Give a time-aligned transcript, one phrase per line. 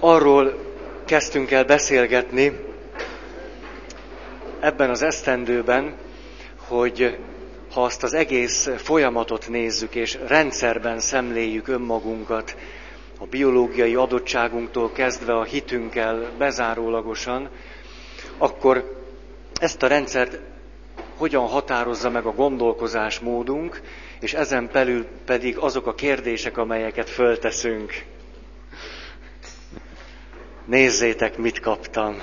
[0.00, 0.54] arról
[1.04, 2.52] kezdtünk el beszélgetni
[4.60, 5.94] ebben az esztendőben,
[6.68, 7.18] hogy
[7.72, 12.56] ha azt az egész folyamatot nézzük, és rendszerben szemléljük önmagunkat,
[13.18, 17.48] a biológiai adottságunktól kezdve a hitünkkel bezárólagosan,
[18.38, 19.02] akkor
[19.60, 20.38] ezt a rendszert
[21.16, 23.80] hogyan határozza meg a gondolkozásmódunk,
[24.20, 28.04] és ezen belül pedig azok a kérdések, amelyeket fölteszünk.
[30.64, 32.16] Nézzétek, mit kaptam.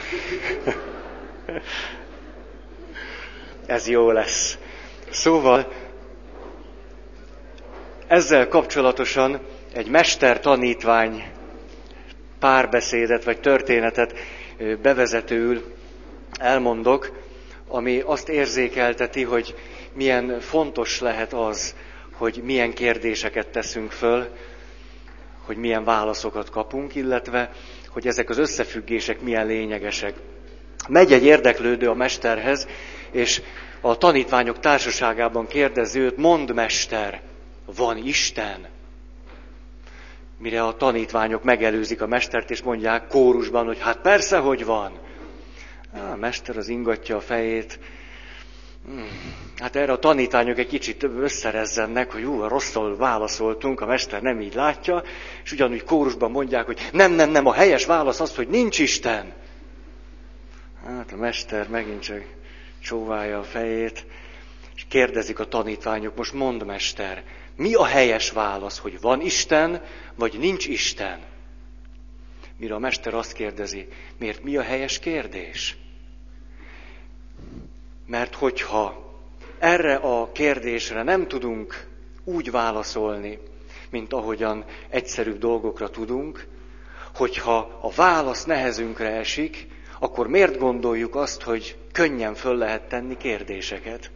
[3.66, 4.58] Ez jó lesz.
[5.09, 5.72] Szóval
[8.08, 9.40] ezzel kapcsolatosan
[9.73, 11.23] egy mester-tanítvány
[12.40, 14.14] párbeszédet vagy történetet
[14.81, 15.76] bevezetőül
[16.40, 17.12] elmondok,
[17.67, 19.56] ami azt érzékelteti, hogy
[19.94, 21.76] milyen fontos lehet az,
[22.12, 24.28] hogy milyen kérdéseket teszünk föl,
[25.45, 27.52] hogy milyen válaszokat kapunk, illetve
[27.90, 30.14] hogy ezek az összefüggések milyen lényegesek.
[30.88, 32.67] Megy egy érdeklődő a mesterhez,
[33.11, 33.42] és
[33.81, 37.22] a tanítványok társaságában kérdezi őt, mond mester,
[37.76, 38.67] van Isten?
[40.38, 45.00] Mire a tanítványok megelőzik a mestert, és mondják kórusban, hogy hát persze, hogy van.
[46.14, 47.80] A mester az ingatja a fejét.
[48.88, 49.07] Hmm.
[49.57, 54.53] Hát erre a tanítványok egy kicsit összerezzennek, hogy ú, rosszul válaszoltunk, a mester nem így
[54.53, 55.03] látja,
[55.43, 59.33] és ugyanúgy kórusban mondják, hogy nem, nem, nem, a helyes válasz az, hogy nincs Isten.
[60.85, 62.23] Hát a mester megint csak
[62.80, 64.05] csóválja a fejét,
[64.75, 67.23] és kérdezik a tanítványok, most mond mester,
[67.55, 69.81] mi a helyes válasz, hogy van Isten,
[70.15, 71.19] vagy nincs Isten?
[72.58, 75.77] Mire a mester azt kérdezi, miért mi a helyes kérdés?
[78.08, 79.13] Mert hogyha
[79.59, 81.88] erre a kérdésre nem tudunk
[82.23, 83.39] úgy válaszolni,
[83.89, 86.47] mint ahogyan egyszerűbb dolgokra tudunk,
[87.16, 89.67] hogyha a válasz nehezünkre esik,
[89.99, 94.11] akkor miért gondoljuk azt, hogy könnyen föl lehet tenni kérdéseket?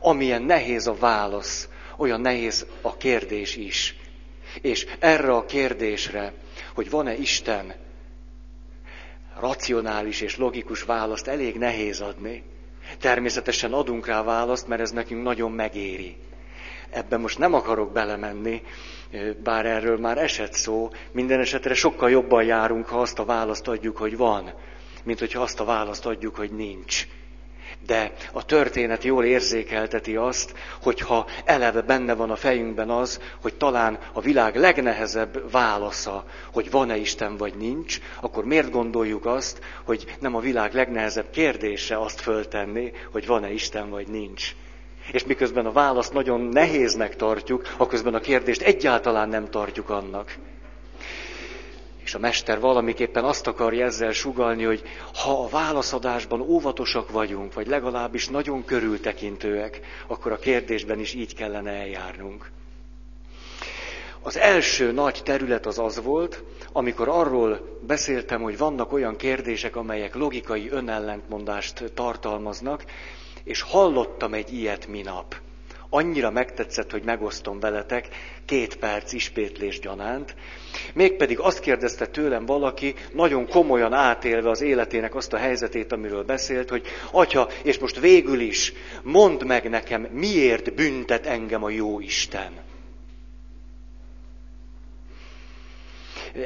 [0.00, 3.96] Amilyen nehéz a válasz, olyan nehéz a kérdés is.
[4.60, 6.32] És erre a kérdésre,
[6.74, 7.74] hogy van-e Isten,
[9.40, 12.42] racionális és logikus választ elég nehéz adni.
[12.98, 16.16] Természetesen adunk rá választ, mert ez nekünk nagyon megéri.
[16.90, 18.62] Ebben most nem akarok belemenni,
[19.42, 23.96] bár erről már esett szó, minden esetre sokkal jobban járunk, ha azt a választ adjuk,
[23.96, 24.54] hogy van,
[25.04, 27.06] mint hogyha azt a választ adjuk, hogy nincs.
[27.86, 33.98] De a történet jól érzékelteti azt, hogyha eleve benne van a fejünkben az, hogy talán
[34.12, 40.34] a világ legnehezebb válasza, hogy van-e Isten vagy nincs, akkor miért gondoljuk azt, hogy nem
[40.34, 44.54] a világ legnehezebb kérdése azt föltenni, hogy van-e Isten vagy nincs.
[45.12, 50.34] És miközben a választ nagyon nehéznek tartjuk, aközben a kérdést egyáltalán nem tartjuk annak.
[52.04, 54.82] És a mester valamiképpen azt akarja ezzel sugalni, hogy
[55.14, 61.70] ha a válaszadásban óvatosak vagyunk, vagy legalábbis nagyon körültekintőek, akkor a kérdésben is így kellene
[61.70, 62.50] eljárnunk.
[64.22, 70.14] Az első nagy terület az az volt, amikor arról beszéltem, hogy vannak olyan kérdések, amelyek
[70.14, 72.84] logikai önellentmondást tartalmaznak,
[73.44, 75.36] és hallottam egy ilyet minap
[75.94, 78.08] annyira megtetszett, hogy megosztom veletek
[78.44, 80.34] két perc ispétlés gyanánt.
[80.94, 86.68] Mégpedig azt kérdezte tőlem valaki, nagyon komolyan átélve az életének azt a helyzetét, amiről beszélt,
[86.68, 92.52] hogy Atya, és most végül is, mondd meg nekem, miért büntet engem a jó Isten?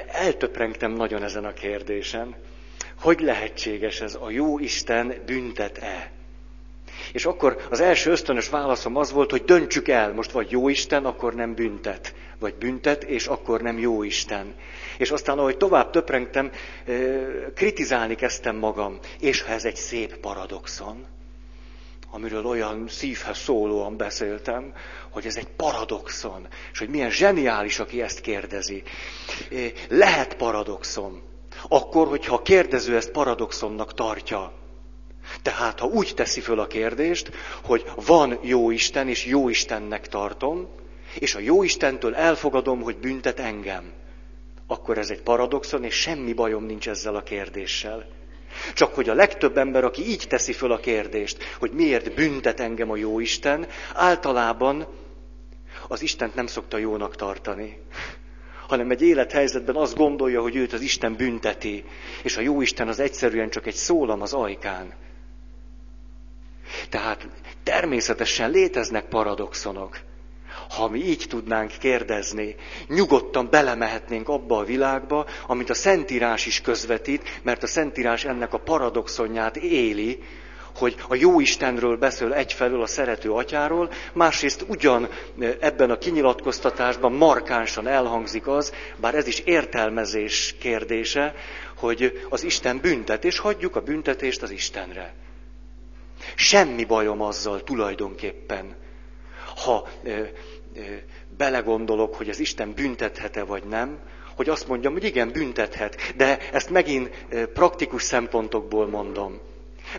[0.07, 2.35] Eltöprengtem nagyon ezen a kérdésen.
[3.01, 4.15] Hogy lehetséges ez?
[4.21, 6.16] A jó Isten büntet-e?
[7.13, 11.05] És akkor az első ösztönös válaszom az volt, hogy döntsük el, most vagy jó Isten,
[11.05, 14.55] akkor nem büntet, vagy büntet, és akkor nem jó Isten.
[14.99, 16.51] És aztán, ahogy tovább töprengtem,
[17.55, 18.99] kritizálni kezdtem magam.
[19.21, 21.07] És ha ez egy szép paradoxon,
[22.11, 24.73] amiről olyan szívhez szólóan beszéltem,
[25.11, 28.83] hogy ez egy paradoxon, és hogy milyen zseniális, aki ezt kérdezi.
[29.89, 31.23] Lehet paradoxon.
[31.69, 34.53] Akkor, hogyha a kérdező ezt paradoxonnak tartja,
[35.43, 37.31] tehát, ha úgy teszi föl a kérdést,
[37.65, 40.69] hogy van jó Isten, és jó Istennek tartom,
[41.19, 43.93] és a jó Istentől elfogadom, hogy büntet engem,
[44.67, 48.07] akkor ez egy paradoxon, és semmi bajom nincs ezzel a kérdéssel.
[48.75, 52.91] Csak hogy a legtöbb ember, aki így teszi föl a kérdést, hogy miért büntet engem
[52.91, 54.87] a jó Isten, általában
[55.89, 57.79] az Istent nem szokta jónak tartani
[58.69, 61.85] hanem egy élethelyzetben azt gondolja, hogy őt az Isten bünteti,
[62.23, 64.95] és a jó Isten az egyszerűen csak egy szólam az ajkán.
[66.89, 67.29] Tehát
[67.63, 69.99] természetesen léteznek paradoxonok.
[70.69, 72.55] ha mi így tudnánk kérdezni,
[72.89, 78.59] nyugodtan belemehetnénk abba a világba, amit a Szentírás is közvetít, mert a Szentírás ennek a
[78.59, 80.23] paradoxonját éli,
[80.77, 85.09] hogy a jó Istenről beszél egyfelől a szerető atyáról, másrészt ugyan
[85.61, 91.35] ebben a kinyilatkoztatásban markánsan elhangzik az, bár ez is értelmezés kérdése,
[91.77, 95.15] hogy az Isten büntet, és hagyjuk a büntetést az Istenre.
[96.35, 98.77] Semmi bajom azzal tulajdonképpen,
[99.65, 100.81] ha ö, ö,
[101.37, 103.99] belegondolok, hogy az Isten büntethet-e vagy nem,
[104.37, 109.41] hogy azt mondjam, hogy igen, büntethet, de ezt megint praktikus szempontokból mondom.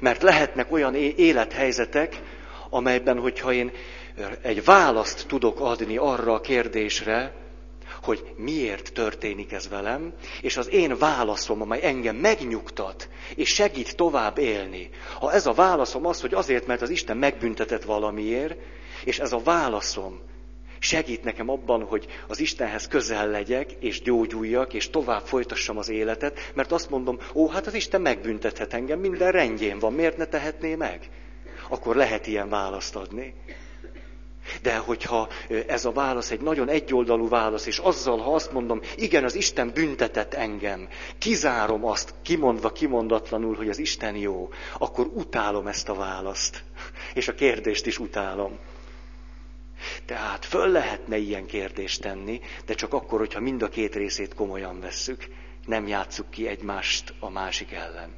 [0.01, 2.21] Mert lehetnek olyan élethelyzetek,
[2.69, 3.71] amelyben, hogyha én
[4.41, 7.33] egy választ tudok adni arra a kérdésre,
[8.03, 14.37] hogy miért történik ez velem, és az én válaszom, amely engem megnyugtat, és segít tovább
[14.37, 14.89] élni.
[15.19, 18.57] Ha ez a válaszom az, hogy azért, mert az Isten megbüntetett valamiért,
[19.03, 20.19] és ez a válaszom
[20.79, 26.51] segít nekem abban, hogy az Istenhez közel legyek, és gyógyuljak, és tovább folytassam az életet,
[26.53, 30.75] mert azt mondom, ó, hát az Isten megbüntethet engem, minden rendjén van, miért ne tehetné
[30.75, 31.09] meg?
[31.69, 33.33] Akkor lehet ilyen választ adni.
[34.61, 35.27] De hogyha
[35.67, 39.71] ez a válasz egy nagyon egyoldalú válasz, és azzal, ha azt mondom, igen, az Isten
[39.73, 46.63] büntetett engem, kizárom azt, kimondva kimondatlanul, hogy az Isten jó, akkor utálom ezt a választ.
[47.13, 48.57] És a kérdést is utálom.
[50.05, 54.79] Tehát föl lehetne ilyen kérdést tenni, de csak akkor, hogyha mind a két részét komolyan
[54.79, 55.27] vesszük,
[55.65, 58.13] nem játsszuk ki egymást a másik ellen.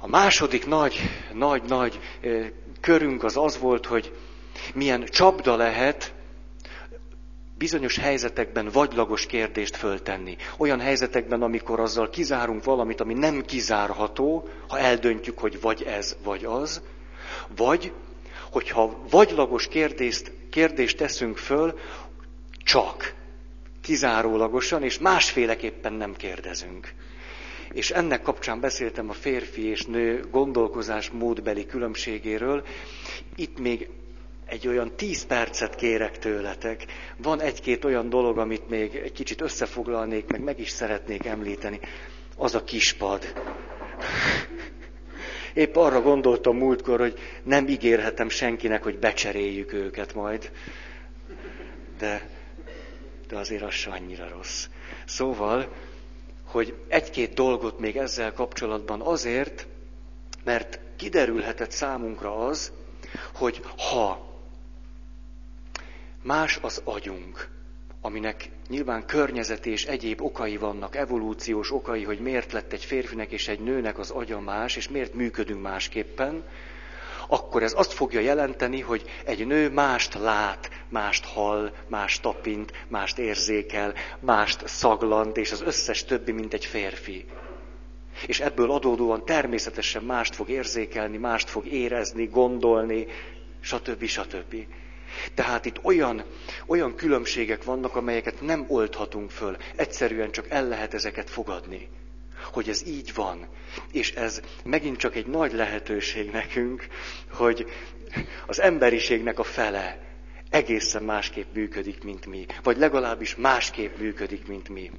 [0.00, 1.00] A második nagy,
[1.32, 2.00] nagy, nagy
[2.80, 4.12] körünk az az volt, hogy
[4.74, 6.12] milyen csapda lehet
[7.60, 10.36] bizonyos helyzetekben vagylagos kérdést föltenni.
[10.56, 16.44] Olyan helyzetekben, amikor azzal kizárunk valamit, ami nem kizárható, ha eldöntjük, hogy vagy ez, vagy
[16.44, 16.82] az,
[17.56, 17.92] vagy
[18.50, 21.78] hogyha vagylagos kérdést, kérdést teszünk föl,
[22.64, 23.14] csak
[23.80, 26.92] kizárólagosan, és másféleképpen nem kérdezünk.
[27.72, 32.64] És ennek kapcsán beszéltem a férfi és nő gondolkozás módbeli különbségéről.
[33.36, 33.88] Itt még
[34.50, 36.84] egy olyan tíz percet kérek tőletek.
[37.16, 41.80] Van egy-két olyan dolog, amit még egy kicsit összefoglalnék, meg meg is szeretnék említeni.
[42.36, 43.24] Az a kispad.
[45.54, 50.50] Épp arra gondoltam múltkor, hogy nem ígérhetem senkinek, hogy becseréljük őket majd.
[51.98, 52.28] De,
[53.28, 54.66] de azért az se annyira rossz.
[55.04, 55.72] Szóval,
[56.44, 59.66] hogy egy-két dolgot még ezzel kapcsolatban azért,
[60.44, 62.72] mert kiderülhetett számunkra az,
[63.34, 64.29] hogy ha
[66.22, 67.48] más az agyunk,
[68.00, 73.48] aminek nyilván környezeti és egyéb okai vannak, evolúciós okai, hogy miért lett egy férfinek és
[73.48, 76.44] egy nőnek az agya más, és miért működünk másképpen,
[77.28, 83.18] akkor ez azt fogja jelenteni, hogy egy nő mást lát, mást hall, mást tapint, mást
[83.18, 87.24] érzékel, mást szaglant, és az összes többi, mint egy férfi.
[88.26, 93.06] És ebből adódóan természetesen mást fog érzékelni, mást fog érezni, gondolni,
[93.60, 94.04] stb.
[94.04, 94.54] stb.
[95.34, 96.24] Tehát itt olyan,
[96.66, 99.56] olyan különbségek vannak, amelyeket nem oldhatunk föl.
[99.76, 101.88] Egyszerűen csak el lehet ezeket fogadni.
[102.52, 103.48] Hogy ez így van.
[103.92, 106.86] És ez megint csak egy nagy lehetőség nekünk,
[107.30, 107.66] hogy
[108.46, 109.98] az emberiségnek a fele
[110.50, 112.46] egészen másképp működik, mint mi.
[112.62, 114.90] Vagy legalábbis másképp működik, mint mi.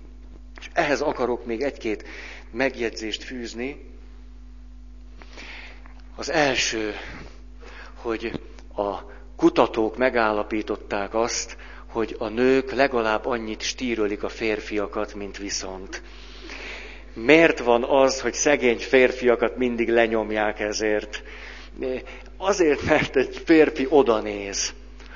[0.60, 2.08] És ehhez akarok még egy-két
[2.52, 3.90] megjegyzést fűzni.
[6.16, 6.94] Az első,
[7.94, 8.42] hogy
[8.76, 8.98] a
[9.42, 11.58] kutatók megállapították azt,
[11.92, 16.02] hogy a nők legalább annyit stírölik a férfiakat, mint viszont.
[17.14, 21.24] Miért van az, hogy szegény férfiakat mindig lenyomják ezért?
[22.38, 24.74] Azért, mert egy férfi odanéz.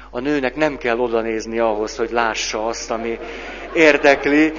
[0.09, 3.19] A nőnek nem kell odanézni ahhoz, hogy lássa azt, ami
[3.73, 4.51] érdekli.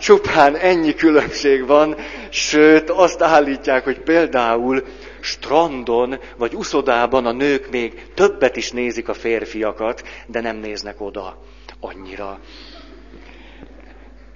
[0.00, 1.96] Csupán ennyi különbség van,
[2.30, 4.84] sőt azt állítják, hogy például
[5.24, 11.42] strandon vagy uszodában a nők még többet is nézik a férfiakat, de nem néznek oda
[11.80, 12.40] annyira.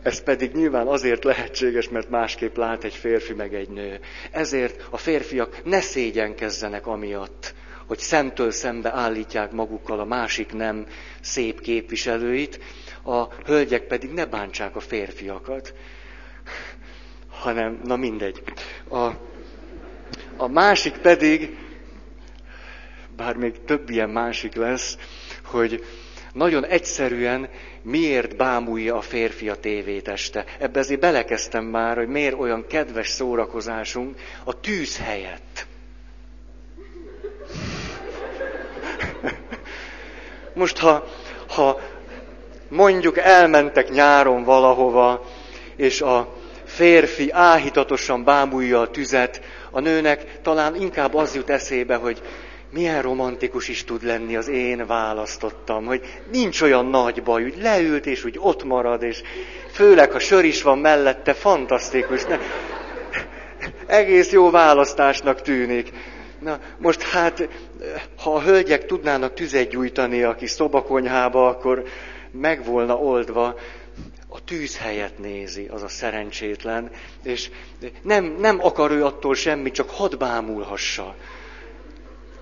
[0.03, 4.01] Ez pedig nyilván azért lehetséges, mert másképp lát egy férfi meg egy nő.
[4.31, 7.55] Ezért a férfiak ne szégyenkezzenek amiatt,
[7.87, 10.87] hogy szemtől szembe állítják magukkal a másik nem
[11.21, 12.61] szép képviselőit,
[13.05, 15.75] a hölgyek pedig ne bántsák a férfiakat,
[17.31, 18.43] hanem, na mindegy.
[18.91, 19.09] A,
[20.37, 21.59] a másik pedig,
[23.17, 24.97] bár még több ilyen másik lesz,
[25.45, 25.85] hogy
[26.33, 27.49] nagyon egyszerűen
[27.83, 30.45] miért bámulja a férfi a tévét este.
[30.59, 35.67] Ebbe azért belekezdtem már, hogy miért olyan kedves szórakozásunk a tűz helyett.
[40.55, 41.05] most ha,
[41.49, 41.81] ha
[42.69, 45.25] mondjuk elmentek nyáron valahova,
[45.77, 49.43] és a férfi áhítatosan bámulja a tüzet,
[49.75, 52.23] a nőnek talán inkább az jut eszébe, hogy
[52.73, 56.01] milyen romantikus is tud lenni az én választottam, hogy
[56.33, 59.23] nincs olyan nagy baj, úgy leült, és úgy ott marad, és
[59.73, 62.25] főleg, ha sör is van mellette, fantasztikus.
[62.25, 62.39] Ne?
[63.87, 65.93] Egész jó választásnak tűnik.
[66.41, 67.49] Na, most hát,
[68.23, 71.83] ha a hölgyek tudnának tüzet gyújtani a kis szobakonyhába, akkor
[72.31, 73.55] meg volna oldva,
[74.45, 76.91] a tűz helyet nézi, az a szerencsétlen,
[77.23, 77.51] és
[78.03, 81.15] nem, nem akar ő attól semmi, csak hadd bámulhassa.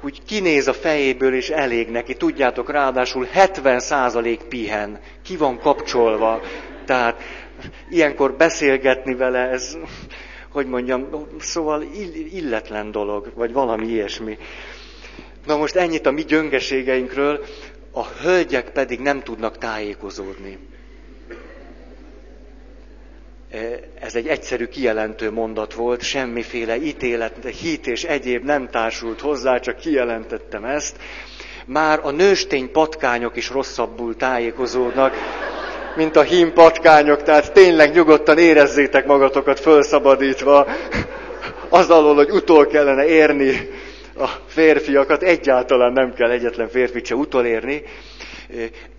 [0.03, 2.15] Úgy kinéz a fejéből, és elég neki.
[2.15, 6.41] Tudjátok, ráadásul 70% pihen, ki van kapcsolva.
[6.85, 7.23] Tehát
[7.91, 9.77] ilyenkor beszélgetni vele, ez,
[10.49, 11.83] hogy mondjam, szóval
[12.33, 14.39] illetlen dolog, vagy valami ilyesmi.
[15.47, 17.45] Na most ennyit a mi gyöngeségeinkről,
[17.93, 20.59] a hölgyek pedig nem tudnak tájékozódni.
[24.01, 29.77] Ez egy egyszerű kijelentő mondat volt, semmiféle ítélet, hit és egyéb nem társult hozzá, csak
[29.77, 30.97] kijelentettem ezt.
[31.67, 35.15] Már a nőstény patkányok is rosszabbul tájékozódnak,
[35.97, 40.67] mint a hím patkányok, tehát tényleg nyugodtan érezzétek magatokat fölszabadítva,
[41.69, 43.69] az alól, hogy utol kellene érni
[44.17, 47.83] a férfiakat, egyáltalán nem kell egyetlen férfit se utolérni,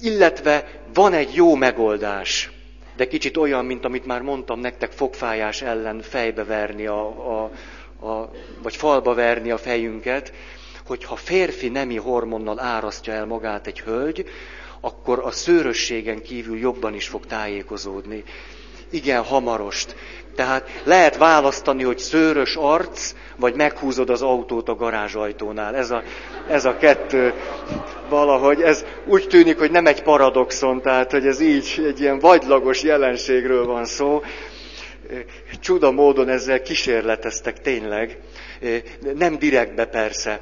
[0.02, 2.53] illetve van egy jó megoldás
[2.96, 7.52] de kicsit olyan, mint amit már mondtam nektek, fogfájás ellen fejbe verni, a, a,
[8.08, 8.32] a,
[8.62, 10.34] vagy falba verni a fejünket,
[10.86, 14.26] hogyha férfi nemi hormonnal árasztja el magát egy hölgy,
[14.80, 18.24] akkor a szőrösségen kívül jobban is fog tájékozódni.
[18.90, 19.96] Igen, hamarost.
[20.36, 25.76] Tehát lehet választani, hogy szőrös arc, vagy meghúzod az autót a garázsajtónál.
[25.76, 26.04] Ez a,
[26.48, 27.34] ez a kettő
[28.10, 32.84] valahogy, ez úgy tűnik, hogy nem egy paradoxon, tehát hogy ez így egy ilyen vagylagos
[32.84, 34.22] jelenségről van szó.
[35.60, 38.18] Csuda módon ezzel kísérleteztek tényleg,
[39.16, 40.42] nem direktbe persze.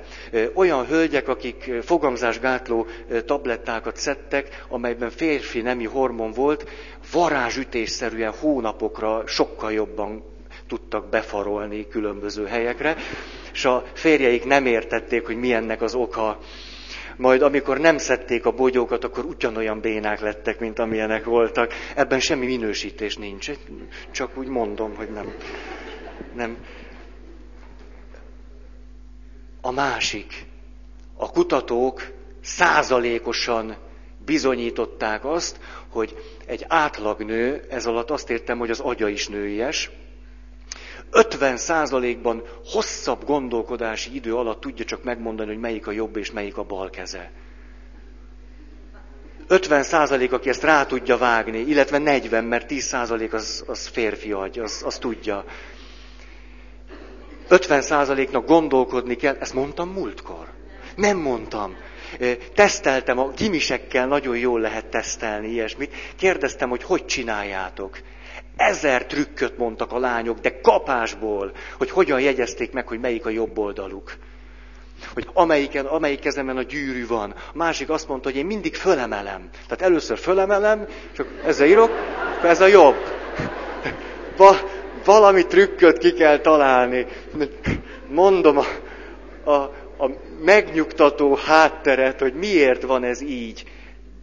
[0.53, 2.87] Olyan hölgyek, akik fogamzásgátló
[3.25, 6.69] tablettákat szedtek, amelyben férfi nemi hormon volt,
[7.11, 10.23] varázsütésszerűen hónapokra sokkal jobban
[10.67, 12.95] tudtak befarolni különböző helyekre,
[13.53, 16.39] és a férjeik nem értették, hogy milyennek az oka.
[17.17, 21.73] Majd amikor nem szedték a bogyókat, akkor ugyanolyan bénák lettek, mint amilyenek voltak.
[21.95, 23.51] Ebben semmi minősítés nincs.
[24.11, 25.33] Csak úgy mondom, hogy nem.
[26.35, 26.57] nem.
[29.61, 30.45] A másik.
[31.15, 33.77] A kutatók százalékosan
[34.25, 36.15] bizonyították azt, hogy
[36.45, 39.89] egy átlagnő, ez alatt azt értem, hogy az agya is nőies,
[41.11, 46.57] 50 százalékban hosszabb gondolkodási idő alatt tudja csak megmondani, hogy melyik a jobb és melyik
[46.57, 47.31] a bal keze.
[49.47, 54.31] 50 százalék, aki ezt rá tudja vágni, illetve 40, mert 10 százalék az, az férfi
[54.31, 55.45] agy, az, az tudja.
[57.51, 60.47] 50 százaléknak gondolkodni kell, ezt mondtam múltkor.
[60.95, 61.75] Nem mondtam.
[62.55, 65.93] Teszteltem, a gimisekkel nagyon jól lehet tesztelni ilyesmit.
[66.15, 67.99] Kérdeztem, hogy hogy csináljátok.
[68.55, 73.57] Ezer trükköt mondtak a lányok, de kapásból, hogy hogyan jegyezték meg, hogy melyik a jobb
[73.57, 74.17] oldaluk.
[75.13, 77.31] Hogy amelyiken, amelyik kezemen a gyűrű van.
[77.31, 79.49] A másik azt mondta, hogy én mindig fölemelem.
[79.67, 81.91] Tehát először fölemelem, csak ezzel írok,
[82.43, 82.95] ez a jobb.
[84.37, 84.55] Va,
[85.05, 87.05] valami trükköt ki kell találni.
[88.07, 88.65] Mondom a,
[89.49, 89.53] a,
[90.03, 90.09] a
[90.43, 93.63] megnyugtató hátteret, hogy miért van ez így.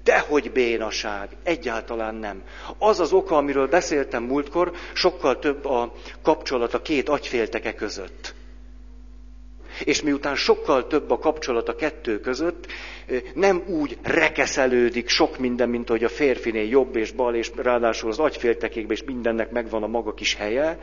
[0.05, 2.43] Dehogy bénaság, egyáltalán nem.
[2.79, 5.93] Az az oka, amiről beszéltem múltkor, sokkal több a
[6.23, 8.35] kapcsolat a két agyfélteke között.
[9.85, 12.67] És miután sokkal több a kapcsolat a kettő között,
[13.35, 18.19] nem úgy rekeszelődik sok minden, mint hogy a férfinél jobb és bal, és ráadásul az
[18.19, 20.79] agyféltekékben és mindennek megvan a maga kis helye,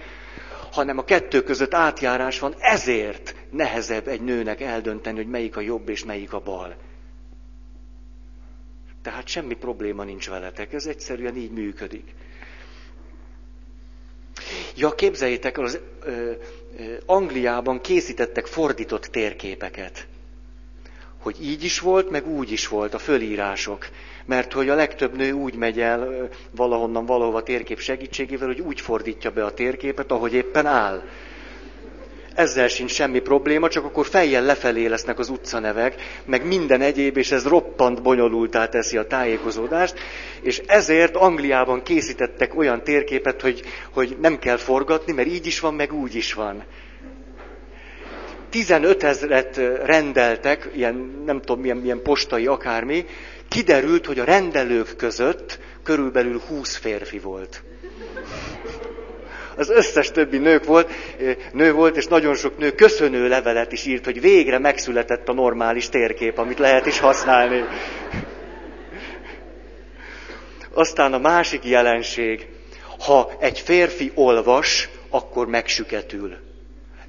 [0.71, 5.89] hanem a kettő között átjárás van, ezért nehezebb egy nőnek eldönteni, hogy melyik a jobb
[5.89, 6.75] és melyik a bal.
[9.01, 12.13] Tehát semmi probléma nincs veletek, ez egyszerűen így működik.
[14.75, 16.31] Ja, képzeljétek, az ö,
[16.77, 20.07] ö, Angliában készítettek fordított térképeket.
[21.21, 23.87] Hogy így is volt, meg úgy is volt a fölírások.
[24.25, 29.31] Mert hogy a legtöbb nő úgy megy el valahonnan valahova térkép segítségével, hogy úgy fordítja
[29.31, 31.03] be a térképet, ahogy éppen áll
[32.35, 37.31] ezzel sincs semmi probléma, csak akkor fejjel lefelé lesznek az utcanevek, meg minden egyéb, és
[37.31, 39.95] ez roppant bonyolultá teszi a tájékozódást,
[40.41, 43.61] és ezért Angliában készítettek olyan térképet, hogy,
[43.91, 46.63] hogy nem kell forgatni, mert így is van, meg úgy is van.
[48.49, 53.05] 15 ezret rendeltek, ilyen nem tudom milyen, milyen postai akármi,
[53.47, 57.63] kiderült, hogy a rendelők között körülbelül 20 férfi volt.
[59.55, 60.91] Az összes többi nők volt,
[61.51, 65.89] nő volt, és nagyon sok nő köszönő levelet is írt, hogy végre megszületett a normális
[65.89, 67.63] térkép, amit lehet is használni.
[70.73, 72.47] Aztán a másik jelenség,
[72.99, 76.35] ha egy férfi olvas, akkor megsüketül.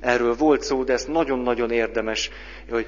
[0.01, 2.31] Erről volt szó, de ez nagyon-nagyon érdemes.
[2.71, 2.87] Hogy,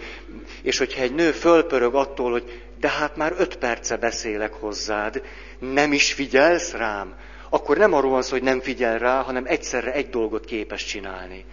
[0.63, 5.23] és hogyha egy nő fölpörög attól, hogy de hát már öt perce beszélek hozzád,
[5.59, 7.15] nem is figyelsz rám,
[7.49, 11.45] akkor nem arról van szó, hogy nem figyel rá, hanem egyszerre egy dolgot képes csinálni.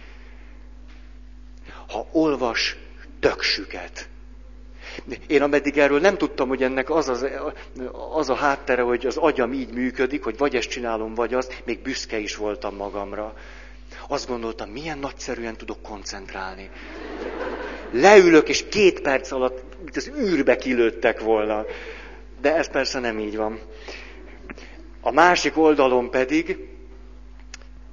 [1.88, 2.76] Ha olvas,
[3.20, 4.08] tök süket.
[5.26, 7.26] Én ameddig erről nem tudtam, hogy ennek az, az,
[8.12, 11.82] az a háttere, hogy az agyam így működik, hogy vagy ezt csinálom, vagy azt, még
[11.82, 13.34] büszke is voltam magamra.
[14.08, 16.70] Azt gondoltam, milyen nagyszerűen tudok koncentrálni.
[17.90, 19.62] Leülök, és két perc alatt
[19.94, 21.64] az űrbe kilőttek volna.
[22.40, 23.60] De ez persze nem így van.
[25.06, 26.58] A másik oldalon pedig,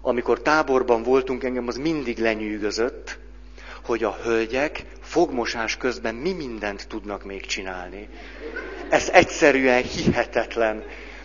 [0.01, 3.19] amikor táborban voltunk, engem az mindig lenyűgözött,
[3.85, 8.09] hogy a hölgyek fogmosás közben mi mindent tudnak még csinálni.
[8.89, 10.83] Ez egyszerűen hihetetlen.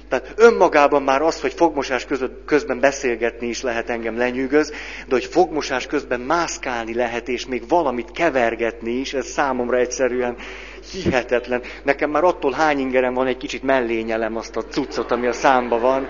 [0.08, 2.06] Tehát önmagában már az, hogy fogmosás
[2.44, 4.70] közben beszélgetni is lehet engem lenyűgöz,
[5.06, 10.36] de hogy fogmosás közben mászkálni lehet, és még valamit kevergetni is, ez számomra egyszerűen
[10.90, 11.62] hihetetlen.
[11.82, 15.78] Nekem már attól hány ingerem van, egy kicsit mellényelem azt a cuccot, ami a számba
[15.78, 16.08] van.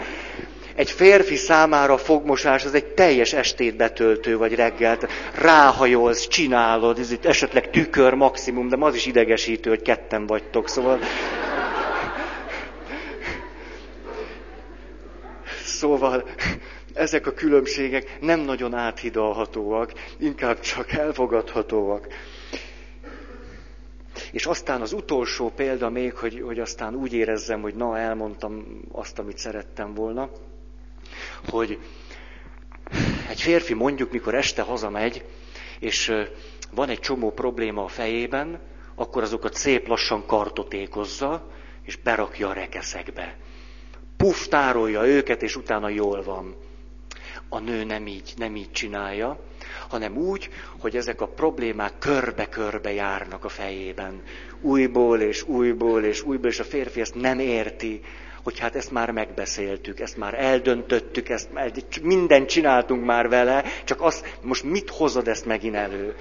[0.74, 5.08] Egy férfi számára a fogmosás az egy teljes estét betöltő, vagy reggelt.
[5.34, 10.98] Ráhajolsz, csinálod, ez itt esetleg tükör maximum, de az is idegesítő, hogy ketten vagytok, szóval...
[15.64, 16.24] Szóval
[16.94, 22.06] ezek a különbségek nem nagyon áthidalhatóak, inkább csak elfogadhatóak.
[24.32, 29.18] És aztán az utolsó példa még, hogy, hogy aztán úgy érezzem, hogy na, elmondtam azt,
[29.18, 30.30] amit szerettem volna,
[31.48, 31.78] hogy
[33.28, 35.24] egy férfi mondjuk, mikor este hazamegy,
[35.78, 36.12] és
[36.70, 38.60] van egy csomó probléma a fejében,
[38.94, 41.50] akkor azokat szép lassan kartotékozza,
[41.82, 43.36] és berakja a rekeszekbe.
[44.16, 46.56] Puff, tárolja őket, és utána jól van.
[47.48, 49.40] A nő nem így, nem így csinálja,
[49.88, 54.22] hanem úgy, hogy ezek a problémák körbe-körbe járnak a fejében.
[54.60, 58.00] Újból és újból és újból, és a férfi ezt nem érti,
[58.42, 61.48] hogy hát ezt már megbeszéltük, ezt már eldöntöttük, ezt
[62.02, 66.16] mindent csináltunk már vele, csak azt, most mit hozod ezt megint elő?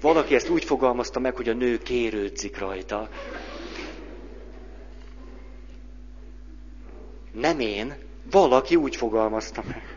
[0.00, 3.08] Valaki ezt úgy fogalmazta meg, hogy a nő kérődzik rajta.
[7.32, 7.94] Nem én,
[8.30, 9.95] valaki úgy fogalmazta meg.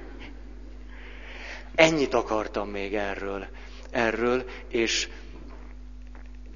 [1.80, 3.48] Ennyit akartam még erről,
[3.90, 5.10] erről, és,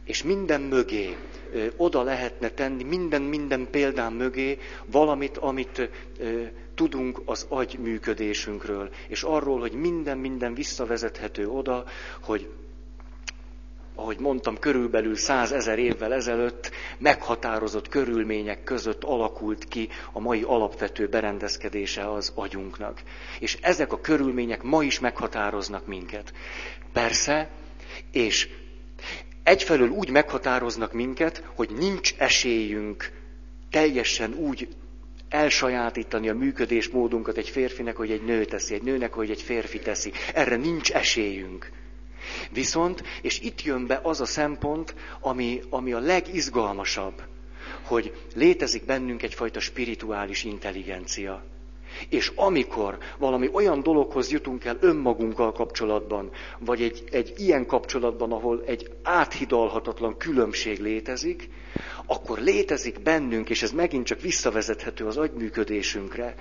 [0.03, 1.17] és minden mögé
[1.75, 5.89] oda lehetne tenni, minden-minden példán mögé valamit, amit
[6.75, 11.83] tudunk az agy működésünkről, és arról, hogy minden-minden visszavezethető oda,
[12.21, 12.49] hogy
[13.95, 22.11] ahogy mondtam, körülbelül százezer évvel ezelőtt meghatározott körülmények között alakult ki a mai alapvető berendezkedése
[22.11, 23.01] az agyunknak.
[23.39, 26.33] És ezek a körülmények ma is meghatároznak minket.
[26.93, 27.49] Persze,
[28.11, 28.49] és
[29.43, 33.11] egyfelől úgy meghatároznak minket, hogy nincs esélyünk
[33.69, 34.67] teljesen úgy
[35.29, 40.11] elsajátítani a működésmódunkat egy férfinek, hogy egy nő teszi, egy nőnek, hogy egy férfi teszi.
[40.33, 41.71] Erre nincs esélyünk.
[42.51, 47.21] Viszont, és itt jön be az a szempont, ami, ami a legizgalmasabb,
[47.83, 51.43] hogy létezik bennünk egyfajta spirituális intelligencia.
[52.09, 58.63] És amikor valami olyan dologhoz jutunk el önmagunkkal kapcsolatban, vagy egy, egy ilyen kapcsolatban, ahol
[58.65, 61.49] egy áthidalhatatlan különbség létezik,
[62.05, 66.35] akkor létezik bennünk, és ez megint csak visszavezethető az agyműködésünkre,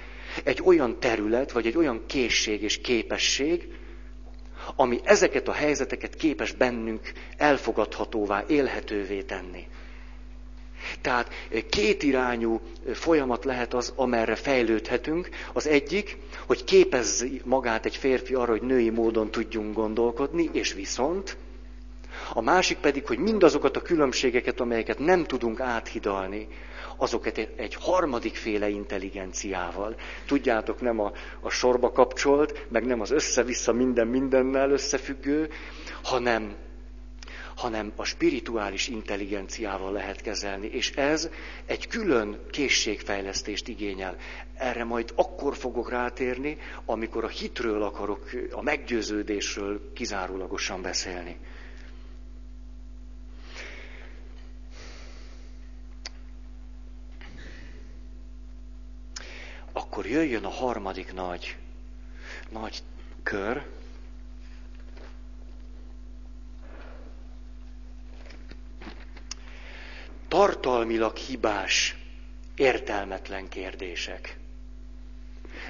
[0.44, 3.68] egy olyan terület, vagy egy olyan készség és képesség,
[4.76, 9.66] ami ezeket a helyzeteket képes bennünk elfogadhatóvá, élhetővé tenni.
[11.00, 11.28] Tehát
[11.70, 12.60] kétirányú
[12.92, 15.28] folyamat lehet az, amerre fejlődhetünk.
[15.52, 21.36] Az egyik, hogy képezzi magát egy férfi arra, hogy női módon tudjunk gondolkodni, és viszont
[22.32, 26.48] a másik pedig, hogy mindazokat a különbségeket, amelyeket nem tudunk áthidalni,
[27.02, 29.94] azokat egy harmadik féle intelligenciával.
[30.26, 35.50] Tudjátok, nem a, a sorba kapcsolt, meg nem az össze-vissza minden mindennel összefüggő,
[36.02, 36.56] hanem,
[37.56, 40.66] hanem a spirituális intelligenciával lehet kezelni.
[40.66, 41.30] És ez
[41.66, 44.16] egy külön készségfejlesztést igényel.
[44.54, 51.36] Erre majd akkor fogok rátérni, amikor a hitről akarok, a meggyőződésről kizárólagosan beszélni.
[59.92, 61.56] Akkor jöjjön a harmadik nagy,
[62.48, 62.82] nagy
[63.22, 63.62] kör.
[70.28, 71.96] Tartalmilag hibás,
[72.56, 74.38] értelmetlen kérdések.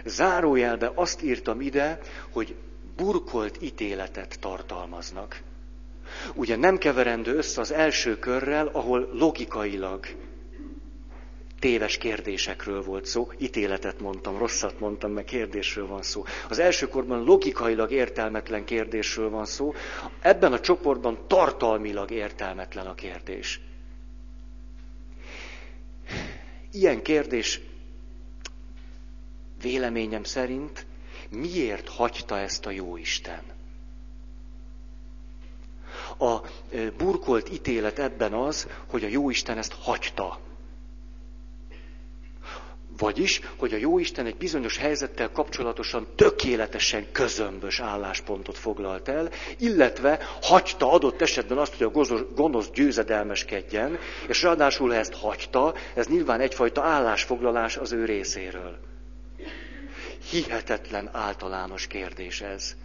[0.05, 2.57] Zárójelbe azt írtam ide, hogy
[2.97, 5.43] burkolt ítéletet tartalmaznak.
[6.35, 10.07] Ugye nem keverendő össze az első körrel, ahol logikailag
[11.63, 16.25] téves kérdésekről volt szó, ítéletet mondtam, rosszat mondtam, meg kérdésről van szó.
[16.49, 19.75] Az első korban logikailag értelmetlen kérdésről van szó,
[20.21, 23.61] ebben a csoportban tartalmilag értelmetlen a kérdés.
[26.73, 27.61] Ilyen kérdés
[29.63, 30.87] véleményem szerint
[31.31, 33.43] miért hagyta ezt a jóisten?
[36.19, 36.39] A
[36.97, 40.51] burkolt ítélet ebben az, hogy a jóisten ezt hagyta.
[42.99, 50.93] Vagyis, hogy a Jóisten egy bizonyos helyzettel kapcsolatosan tökéletesen közömbös álláspontot foglalt el, illetve hagyta
[50.93, 57.77] adott esetben azt, hogy a gonosz győzedelmeskedjen, és ráadásul ezt hagyta, ez nyilván egyfajta állásfoglalás
[57.77, 58.79] az ő részéről.
[60.31, 62.77] Hihetetlen általános kérdés ez.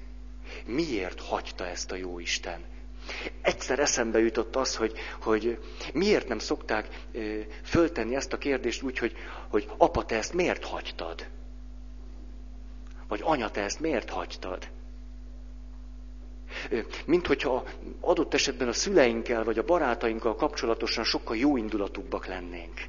[0.65, 2.65] Miért hagyta ezt a Jóisten?
[3.41, 5.59] Egyszer eszembe jutott az, hogy, hogy
[5.93, 6.87] miért nem szokták
[7.63, 9.13] föltenni ezt a kérdést úgy, hogy,
[9.47, 11.27] hogy apa, te ezt miért hagytad?
[13.07, 14.69] Vagy anya, te ezt miért hagytad?
[17.05, 17.67] Mint hogyha
[17.99, 22.81] adott esetben a szüleinkkel vagy a barátainkkal kapcsolatosan sokkal jó indulatúbbak lennénk.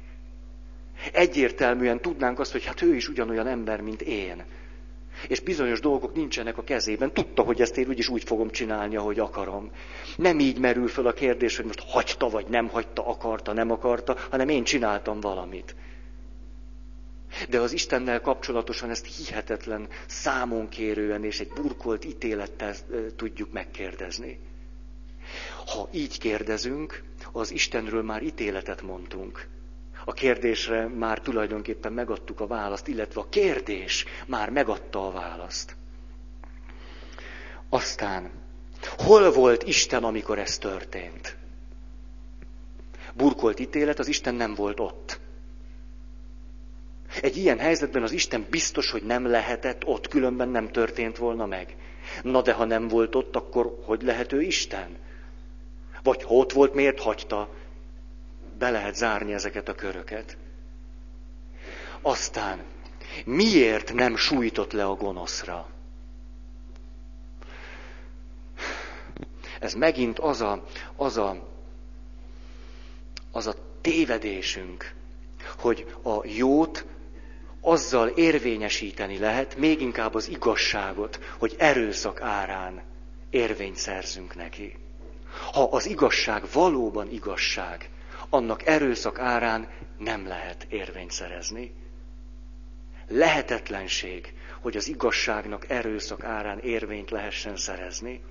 [1.13, 4.45] Egyértelműen tudnánk azt, hogy hát ő is ugyanolyan ember, mint én.
[5.27, 7.13] És bizonyos dolgok nincsenek a kezében.
[7.13, 9.71] Tudta, hogy ezt én úgyis úgy fogom csinálni, ahogy akarom.
[10.17, 14.15] Nem így merül föl a kérdés, hogy most hagyta, vagy nem hagyta, akarta, nem akarta,
[14.29, 15.75] hanem én csináltam valamit.
[17.49, 22.75] De az Istennel kapcsolatosan ezt hihetetlen számonkérően és egy burkolt ítélettel
[23.15, 24.39] tudjuk megkérdezni.
[25.65, 29.47] Ha így kérdezünk, az Istenről már ítéletet mondtunk
[30.05, 35.75] a kérdésre már tulajdonképpen megadtuk a választ, illetve a kérdés már megadta a választ.
[37.69, 38.31] Aztán,
[38.97, 41.37] hol volt Isten, amikor ez történt?
[43.13, 45.19] Burkolt ítélet, az Isten nem volt ott.
[47.21, 51.75] Egy ilyen helyzetben az Isten biztos, hogy nem lehetett ott, különben nem történt volna meg.
[52.21, 54.97] Na de ha nem volt ott, akkor hogy lehet ő Isten?
[56.03, 57.49] Vagy ha ott volt, miért hagyta?
[58.59, 60.37] Be lehet zárni ezeket a köröket.
[62.01, 62.63] Aztán,
[63.25, 65.69] miért nem sújtott le a gonoszra?
[69.59, 71.47] Ez megint az a, az a,
[73.31, 74.93] az a tévedésünk,
[75.57, 76.85] hogy a jót
[77.61, 82.81] azzal érvényesíteni lehet, még inkább az igazságot, hogy erőszak árán
[83.29, 84.77] érvényt szerzünk neki.
[85.51, 87.89] Ha az igazság valóban igazság,
[88.29, 91.71] annak erőszak árán nem lehet érvényt szerezni.
[93.07, 98.21] Lehetetlenség, hogy az igazságnak erőszak árán érvényt lehessen szerezni.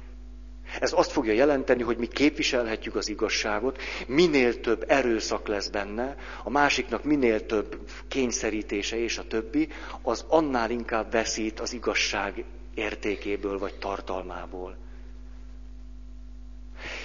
[0.81, 6.51] Ez azt fogja jelenteni, hogy mi képviselhetjük az igazságot, minél több erőszak lesz benne, a
[6.51, 9.69] másiknak minél több kényszerítése és a többi,
[10.03, 14.77] az annál inkább veszít az igazság értékéből vagy tartalmából.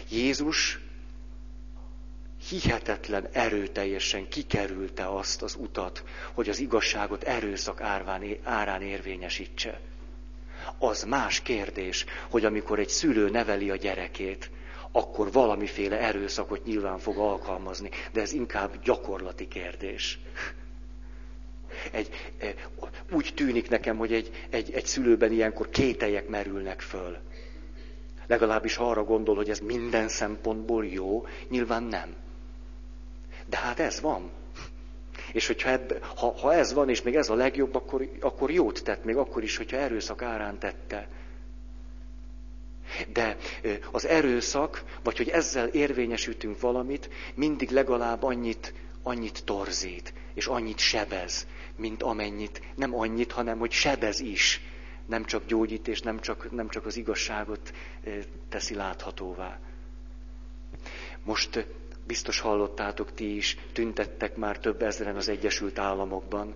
[0.10, 0.80] Jézus
[2.50, 6.04] hihetetlen erőteljesen kikerülte azt az utat,
[6.34, 9.80] hogy az igazságot erőszak árván, árán érvényesítse.
[10.78, 14.50] Az más kérdés, hogy amikor egy szülő neveli a gyerekét,
[14.92, 20.20] akkor valamiféle erőszakot nyilván fog alkalmazni, de ez inkább gyakorlati kérdés.
[21.92, 22.54] Egy, e,
[23.12, 27.18] úgy tűnik nekem, hogy egy, egy, egy szülőben ilyenkor kételyek merülnek föl.
[28.28, 32.16] Legalábbis ha arra gondol, hogy ez minden szempontból jó, nyilván nem.
[33.54, 34.32] De hát ez van.
[35.32, 38.84] És hogyha ebbe, ha, ha ez van, és még ez a legjobb, akkor, akkor jót
[38.84, 41.08] tett, még akkor is, hogyha erőszak árán tette.
[43.08, 43.38] De
[43.92, 51.48] az erőszak, vagy hogy ezzel érvényesítünk valamit, mindig legalább annyit, annyit torzít, és annyit sebez,
[51.76, 54.62] mint amennyit, nem annyit, hanem hogy sebez is.
[55.06, 57.74] Nem csak gyógyít, és nem csak, nem csak az igazságot
[58.50, 59.60] teszi láthatóvá.
[61.24, 61.68] Most
[62.08, 66.56] biztos hallottátok ti is, tüntettek már több ezeren az Egyesült Államokban.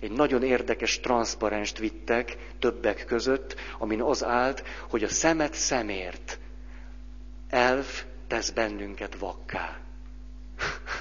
[0.00, 6.38] Egy nagyon érdekes transzparenst vittek többek között, amin az állt, hogy a szemet szemért
[7.48, 7.86] elv
[8.26, 9.78] tesz bennünket vakká.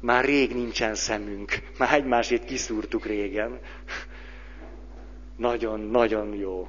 [0.00, 1.52] Már rég nincsen szemünk.
[1.78, 3.60] Már egymásét kiszúrtuk régen.
[5.36, 6.68] Nagyon, nagyon jó.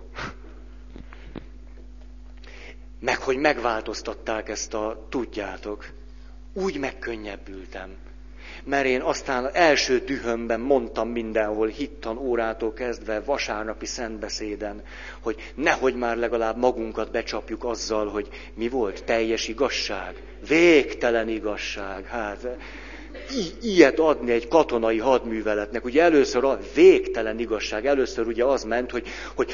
[3.03, 5.85] Meg hogy megváltoztatták ezt a tudjátok.
[6.53, 7.95] Úgy megkönnyebbültem.
[8.63, 14.83] Mert én aztán első dühömben mondtam mindenhol, hittan órától kezdve, vasárnapi szentbeszéden,
[15.19, 22.05] hogy nehogy már legalább magunkat becsapjuk azzal, hogy mi volt teljes igazság, végtelen igazság.
[22.05, 22.47] Hát
[23.61, 25.85] ilyet adni egy katonai hadműveletnek.
[25.85, 29.51] Ugye először a végtelen igazság, először ugye az ment, hogy, hogy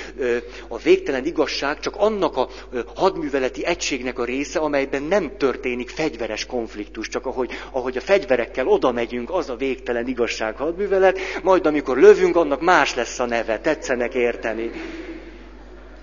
[0.67, 2.49] a végtelen igazság csak annak a
[2.95, 8.91] hadműveleti egységnek a része, amelyben nem történik fegyveres konfliktus, csak ahogy, ahogy a fegyverekkel oda
[8.91, 14.13] megyünk, az a végtelen igazság hadművelet, majd amikor lövünk, annak más lesz a neve, tetszenek
[14.13, 14.71] érteni.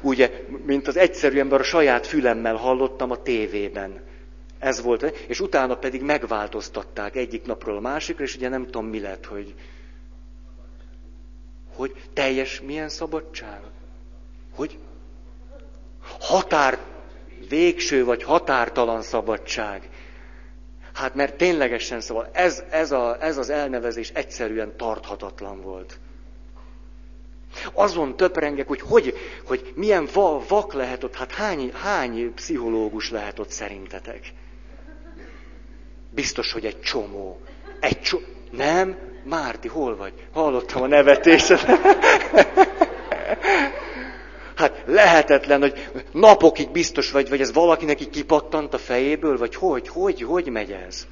[0.01, 0.31] Ugye,
[0.67, 4.06] mint az egyszerű ember a saját fülemmel hallottam a tévében
[4.59, 9.01] ez volt, és utána pedig megváltoztatták egyik napról a másikra, és ugye nem tudom mi
[9.01, 9.55] lett, hogy,
[11.75, 13.61] hogy teljes milyen szabadság?
[14.55, 14.79] Hogy
[16.21, 16.79] határ,
[17.49, 19.91] végső vagy határtalan szabadság.
[20.93, 25.99] Hát mert ténylegesen szóval ez, ez, a, ez az elnevezés egyszerűen tarthatatlan volt.
[27.73, 29.15] Azon töprengek, hogy, hogy,
[29.45, 34.33] hogy milyen va, vak lehet ott, hát hány, hány pszichológus lehet ott szerintetek?
[36.17, 37.41] Biztos, hogy egy csomó.
[37.81, 38.25] Egy csomó.
[38.51, 38.97] Nem?
[39.25, 40.13] Márti, hol vagy?
[40.33, 41.61] Hallottam a nevetésed.
[44.57, 49.89] Hát lehetetlen, hogy napokig biztos vagy, vagy ez valakinek így kipattant a fejéből, vagy hogy,
[49.89, 51.07] hogy, hogy megy ez?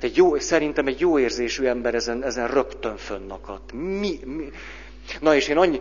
[0.00, 3.72] Egy jó, szerintem egy jó érzésű ember ezen, ezen rögtön fönnakadt.
[3.72, 4.50] Mi, mi?
[5.20, 5.80] Na és én annyi,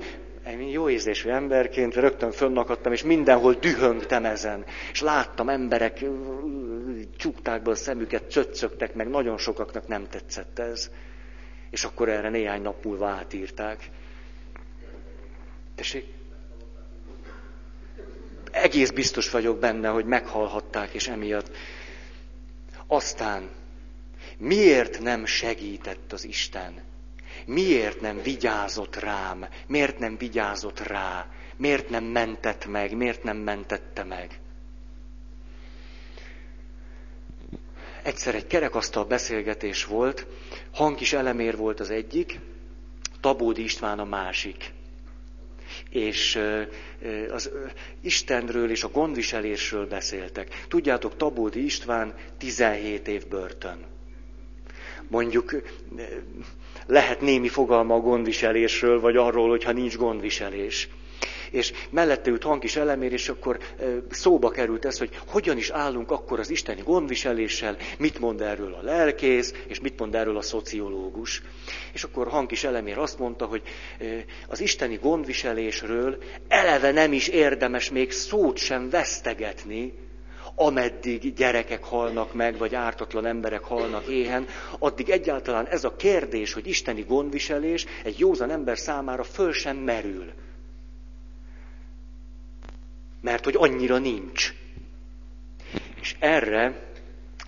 [0.51, 4.65] én jó ízlésű emberként rögtön fönnakadtam, és mindenhol dühöngtem ezen.
[4.91, 6.05] És láttam emberek,
[7.17, 10.91] csukták a szemüket, csöccögtek meg, nagyon sokaknak nem tetszett ez.
[11.69, 13.89] És akkor erre néhány nap múlva átírták.
[15.75, 16.05] Tessék?
[18.51, 21.51] Egész biztos vagyok benne, hogy meghallhatták, és emiatt.
[22.87, 23.49] Aztán,
[24.37, 26.81] miért nem segített az Isten?
[27.45, 34.03] Miért nem vigyázott rám, miért nem vigyázott rá, miért nem mentett meg, miért nem mentette
[34.03, 34.39] meg.
[38.03, 40.27] Egyszer egy kerekasztal beszélgetés volt,
[40.73, 42.39] Hankis Elemér volt az egyik,
[43.21, 44.71] Tabódi István a másik.
[45.89, 46.39] És
[47.31, 47.51] az
[48.01, 50.65] Istenről és a gondviselésről beszéltek.
[50.67, 53.85] Tudjátok, Tabódi István 17 év börtön.
[55.07, 55.55] Mondjuk
[56.87, 60.89] lehet némi fogalma a gondviselésről, vagy arról, hogyha nincs gondviselés.
[61.51, 63.57] És mellette ült hang is elemér, és akkor
[64.09, 68.83] szóba került ez, hogy hogyan is állunk akkor az isteni gondviseléssel, mit mond erről a
[68.83, 71.41] lelkész, és mit mond erről a szociológus.
[71.93, 73.61] És akkor hang is elemér azt mondta, hogy
[74.47, 79.93] az isteni gondviselésről eleve nem is érdemes még szót sem vesztegetni,
[80.59, 84.47] ameddig gyerekek halnak meg, vagy ártatlan emberek halnak éhen,
[84.79, 90.33] addig egyáltalán ez a kérdés, hogy isteni gondviselés egy józan ember számára föl sem merül.
[93.21, 94.53] Mert hogy annyira nincs.
[96.01, 96.91] És erre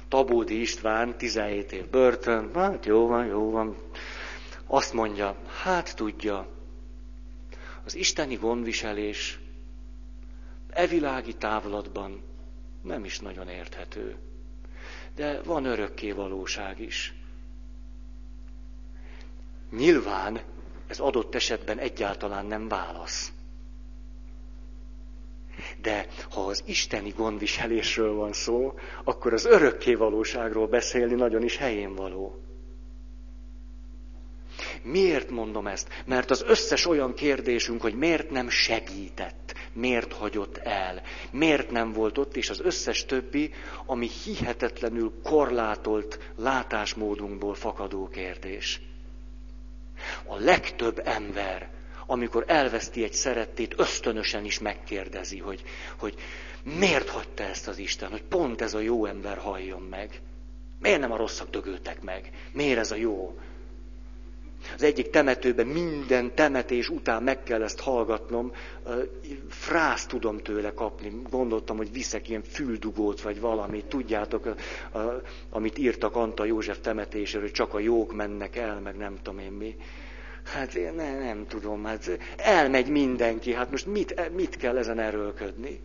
[0.07, 3.77] Tabódi István, 17 év börtön, hát jó van, jó van,
[4.65, 6.47] azt mondja, hát tudja,
[7.85, 9.39] az isteni gondviselés
[10.69, 12.28] evilági távlatban
[12.81, 14.17] nem is nagyon érthető.
[15.15, 17.13] De van örökké valóság is.
[19.71, 20.41] Nyilván
[20.87, 23.31] ez adott esetben egyáltalán nem válasz.
[25.81, 31.95] De ha az isteni gondviselésről van szó, akkor az örökké valóságról beszélni nagyon is helyén
[31.95, 32.39] való.
[34.81, 36.03] Miért mondom ezt?
[36.05, 41.01] Mert az összes olyan kérdésünk, hogy miért nem segített, miért hagyott el,
[41.31, 43.53] miért nem volt ott, és az összes többi,
[43.85, 48.81] ami hihetetlenül korlátolt látásmódunkból fakadó kérdés.
[50.25, 51.69] A legtöbb ember,
[52.05, 55.63] amikor elveszti egy szerettét, ösztönösen is megkérdezi, hogy,
[55.97, 56.15] hogy
[56.63, 60.21] miért hagyta ezt az Isten, hogy pont ez a jó ember halljon meg.
[60.79, 62.31] Miért nem a rosszak dögöltek meg?
[62.51, 63.39] Miért ez a jó?
[64.75, 68.51] Az egyik temetőben minden temetés után meg kell ezt hallgatnom,
[69.49, 71.21] frász tudom tőle kapni.
[71.29, 73.85] Gondoltam, hogy viszek ilyen füldugót, vagy valamit.
[73.85, 74.55] Tudjátok,
[75.49, 79.51] amit írtak Anta József temetéséről, hogy csak a jók mennek el, meg nem tudom én
[79.51, 79.75] mi.
[80.43, 85.79] Hát én ne, nem tudom, hát elmegy mindenki, hát most mit, mit kell ezen erőlködni?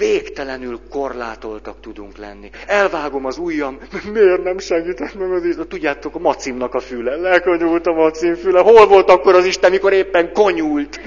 [0.00, 2.50] Végtelenül korlátoltak tudunk lenni.
[2.66, 3.78] Elvágom az ujjam,
[4.12, 5.68] miért nem segített meg az Isten?
[5.68, 8.60] Tudjátok, a macimnak a füle, lekonyult a macim füle.
[8.60, 11.00] Hol volt akkor az Isten, mikor éppen konyult?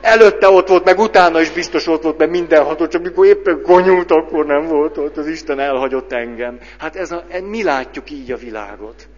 [0.00, 4.10] Előtte ott volt, meg utána is biztos ott volt, mert mindenható, csak mikor éppen konyult,
[4.10, 6.58] akkor nem volt ott, az Isten elhagyott engem.
[6.78, 9.08] Hát ez a, mi látjuk így a világot.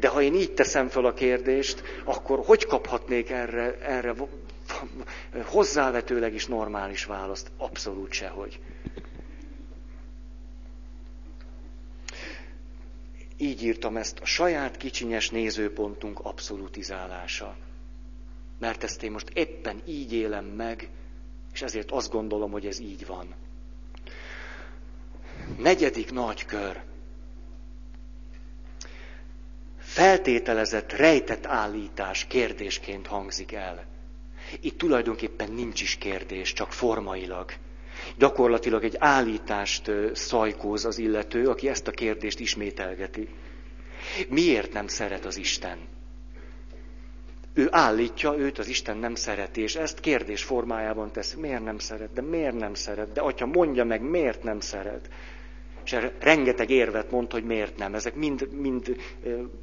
[0.00, 4.12] De ha én így teszem fel a kérdést, akkor hogy kaphatnék erre, erre
[5.44, 7.50] hozzávetőleg is normális választ?
[7.56, 8.60] Abszolút sehogy.
[13.36, 17.56] Így írtam ezt, a saját kicsinyes nézőpontunk abszolutizálása.
[18.58, 20.88] Mert ezt én most éppen így élem meg,
[21.52, 23.34] és ezért azt gondolom, hogy ez így van.
[25.58, 26.82] Negyedik nagy kör
[29.78, 33.87] feltételezett, rejtett állítás kérdésként hangzik el.
[34.60, 37.52] Itt tulajdonképpen nincs is kérdés, csak formailag.
[38.18, 43.28] Gyakorlatilag egy állítást szajkóz az illető, aki ezt a kérdést ismételgeti.
[44.28, 45.78] Miért nem szeret az Isten?
[47.54, 51.34] Ő állítja, őt az Isten nem szereti, és ezt kérdés formájában tesz.
[51.34, 52.12] Miért nem szeret?
[52.12, 53.12] De miért nem szeret?
[53.12, 55.08] De atya, mondja meg, miért nem szeret?
[55.84, 57.94] És rengeteg érvet mond, hogy miért nem.
[57.94, 58.96] Ezek mind, mind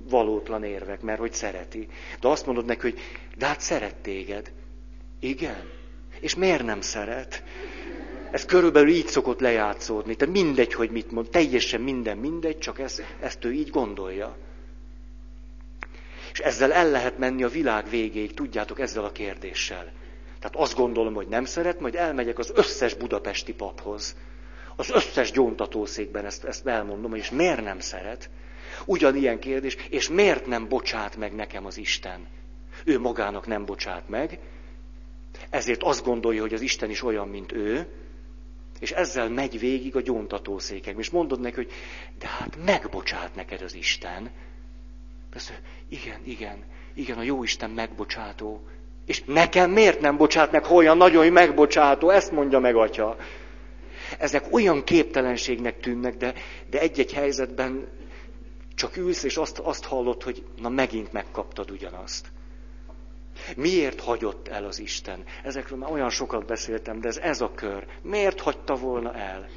[0.09, 1.87] valótlan érvek, mert hogy szereti.
[2.19, 2.99] De azt mondod neki, hogy
[3.37, 4.51] de hát szeret téged.
[5.25, 5.69] Igen.
[6.19, 7.43] És miért nem szeret?
[8.31, 10.15] Ez körülbelül így szokott lejátszódni.
[10.15, 14.37] Tehát mindegy, hogy mit mond, teljesen minden mindegy, csak ezt, ezt ő így gondolja.
[16.31, 19.91] És ezzel el lehet menni a világ végéig, tudjátok, ezzel a kérdéssel.
[20.39, 24.15] Tehát azt gondolom, hogy nem szeret, majd elmegyek az összes budapesti paphoz.
[24.75, 28.29] Az összes gyóntatószékben ezt, ezt elmondom, és miért nem szeret?
[28.85, 32.27] Ugyanilyen kérdés, és miért nem bocsát meg nekem az Isten?
[32.83, 34.39] Ő magának nem bocsát meg,
[35.49, 37.87] ezért azt gondolja, hogy az Isten is olyan, mint ő,
[38.79, 40.97] és ezzel megy végig a gyóntatószéken.
[40.97, 41.71] És mondod neki, hogy
[42.19, 44.31] de hát megbocsát neked az Isten.
[45.29, 48.67] Persze, igen, igen, igen, a jó Isten megbocsátó.
[49.05, 52.09] És nekem miért nem bocsát meg, olyan nagyon megbocsátó?
[52.09, 53.17] Ezt mondja meg, atya.
[54.19, 56.33] Ezek olyan képtelenségnek tűnnek, de,
[56.69, 57.87] de egy-egy helyzetben
[58.75, 62.31] csak ülsz, és azt, azt hallod, hogy na megint megkaptad ugyanazt.
[63.55, 65.23] Miért hagyott el az Isten?
[65.43, 67.87] Ezekről már olyan sokat beszéltem, de ez ez a kör.
[68.01, 69.47] Miért hagyta volna el?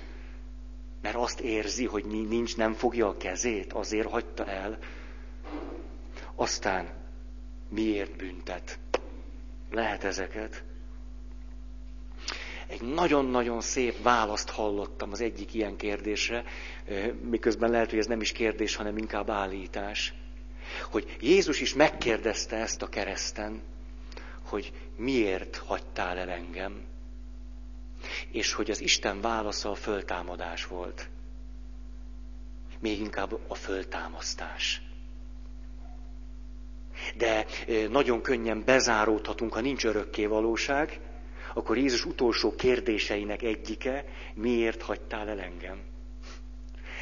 [1.03, 4.79] Mert azt érzi, hogy nincs, nem fogja a kezét, azért hagyta el.
[6.35, 6.93] Aztán
[7.69, 8.79] miért büntet?
[9.71, 10.63] Lehet ezeket.
[12.67, 16.45] Egy nagyon-nagyon szép választ hallottam az egyik ilyen kérdésre,
[17.23, 20.15] miközben lehet, hogy ez nem is kérdés, hanem inkább állítás.
[20.91, 23.63] Hogy Jézus is megkérdezte ezt a kereszten,
[24.43, 26.85] hogy miért hagytál el engem,
[28.31, 31.09] és hogy az Isten válasza a föltámadás volt.
[32.81, 34.83] Még inkább a föltámasztás.
[37.17, 37.47] De
[37.89, 41.01] nagyon könnyen bezáródhatunk, ha nincs örökké valóság,
[41.55, 44.05] akkor Jézus utolsó kérdéseinek egyike,
[44.35, 45.88] miért hagytál el engem?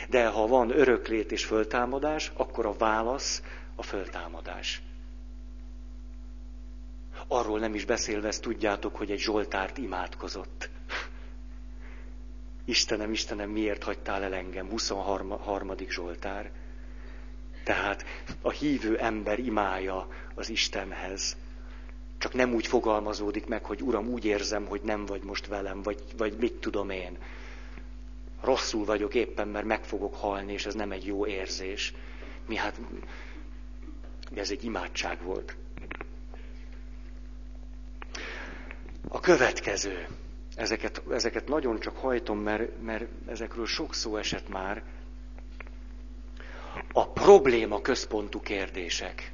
[0.08, 3.42] De ha van öröklét és föltámadás, akkor a válasz
[3.74, 4.82] a föltámadás.
[7.28, 10.70] Arról nem is beszélve, ezt tudjátok, hogy egy Zsoltárt imádkozott.
[12.64, 14.68] Istenem, Istenem, miért hagytál el engem?
[14.68, 15.74] 23.
[15.88, 16.50] Zsoltár.
[17.64, 18.04] Tehát
[18.40, 21.36] a hívő ember imája az Istenhez.
[22.18, 26.02] Csak nem úgy fogalmazódik meg, hogy Uram, úgy érzem, hogy nem vagy most velem, vagy,
[26.16, 27.18] vagy mit tudom én.
[28.40, 31.94] Rosszul vagyok éppen, mert meg fogok halni, és ez nem egy jó érzés.
[32.46, 32.80] Mi hát,
[34.34, 35.56] ez egy imádság volt.
[39.08, 40.06] A következő.
[40.54, 44.82] Ezeket, ezeket nagyon csak hajtom, mert, mert ezekről sok szó esett már.
[46.92, 49.32] A probléma központú kérdések.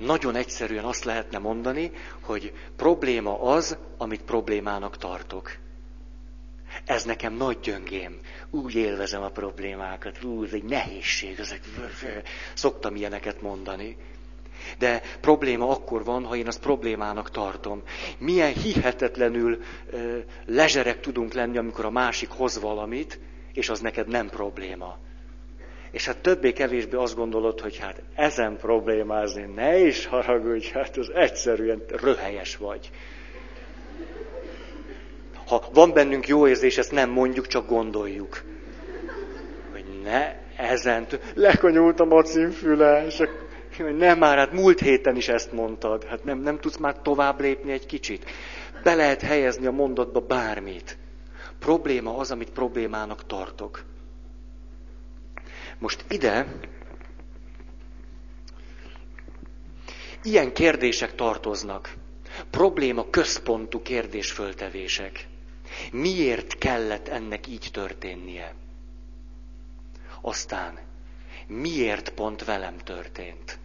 [0.00, 5.56] Nagyon egyszerűen azt lehetne mondani, hogy probléma az, amit problémának tartok.
[6.84, 8.20] Ez nekem nagy gyöngém.
[8.50, 10.24] Úgy élvezem a problémákat.
[10.24, 11.38] Ú, ez egy nehézség.
[11.38, 11.60] Ezek...
[12.54, 13.96] Szoktam ilyeneket mondani.
[14.78, 17.82] De probléma akkor van, ha én azt problémának tartom.
[18.18, 23.18] Milyen hihetetlenül ö, lezserek tudunk lenni, amikor a másik hoz valamit,
[23.52, 24.98] és az neked nem probléma.
[25.90, 31.82] És hát többé-kevésbé azt gondolod, hogy hát ezen problémázni, ne is haragudj, hát az egyszerűen
[31.88, 32.90] röhelyes vagy.
[35.46, 38.42] Ha van bennünk jó érzés, ezt nem mondjuk, csak gondoljuk.
[39.72, 43.22] Hogy ne ezen, lekonyult a macimfüle, és
[43.98, 46.04] Nem már, hát múlt héten is ezt mondtad.
[46.04, 48.30] Hát nem, nem tudsz már tovább lépni egy kicsit.
[48.82, 50.98] Be lehet helyezni a mondatba bármit.
[51.58, 53.84] Probléma az, amit problémának tartok.
[55.80, 56.46] Most ide
[60.22, 61.94] ilyen kérdések tartoznak.
[62.50, 65.26] Probléma központú kérdésföltevések.
[65.92, 68.54] Miért kellett ennek így történnie?
[70.20, 70.78] Aztán,
[71.46, 73.58] miért pont velem történt?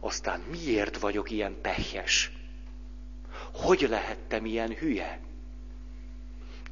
[0.00, 2.30] Aztán, miért vagyok ilyen pehjes?
[3.52, 5.20] Hogy lehettem ilyen hülye?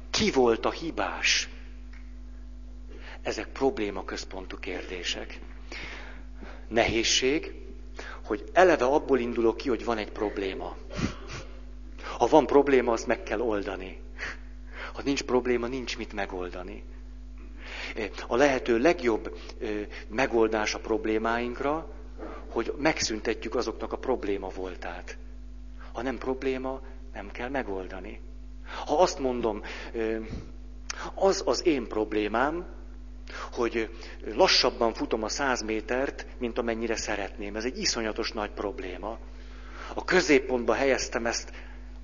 [0.09, 1.49] Ki volt a hibás?
[3.25, 5.39] Ezek probléma központú kérdések.
[6.67, 7.53] Nehézség,
[8.23, 10.77] hogy eleve abból indulok ki, hogy van egy probléma.
[12.17, 14.01] Ha van probléma, azt meg kell oldani.
[14.93, 16.83] Ha nincs probléma, nincs mit megoldani.
[18.27, 19.37] A lehető legjobb
[20.07, 21.89] megoldás a problémáinkra,
[22.49, 25.17] hogy megszüntetjük azoknak a probléma voltát.
[25.93, 26.81] Ha nem probléma,
[27.13, 28.21] nem kell megoldani.
[28.85, 29.61] Ha azt mondom,
[31.15, 32.74] az az én problémám,
[33.51, 33.89] hogy
[34.35, 37.55] lassabban futom a száz métert, mint amennyire szeretném.
[37.55, 39.17] Ez egy iszonyatos nagy probléma.
[39.93, 41.51] A középpontba helyeztem ezt,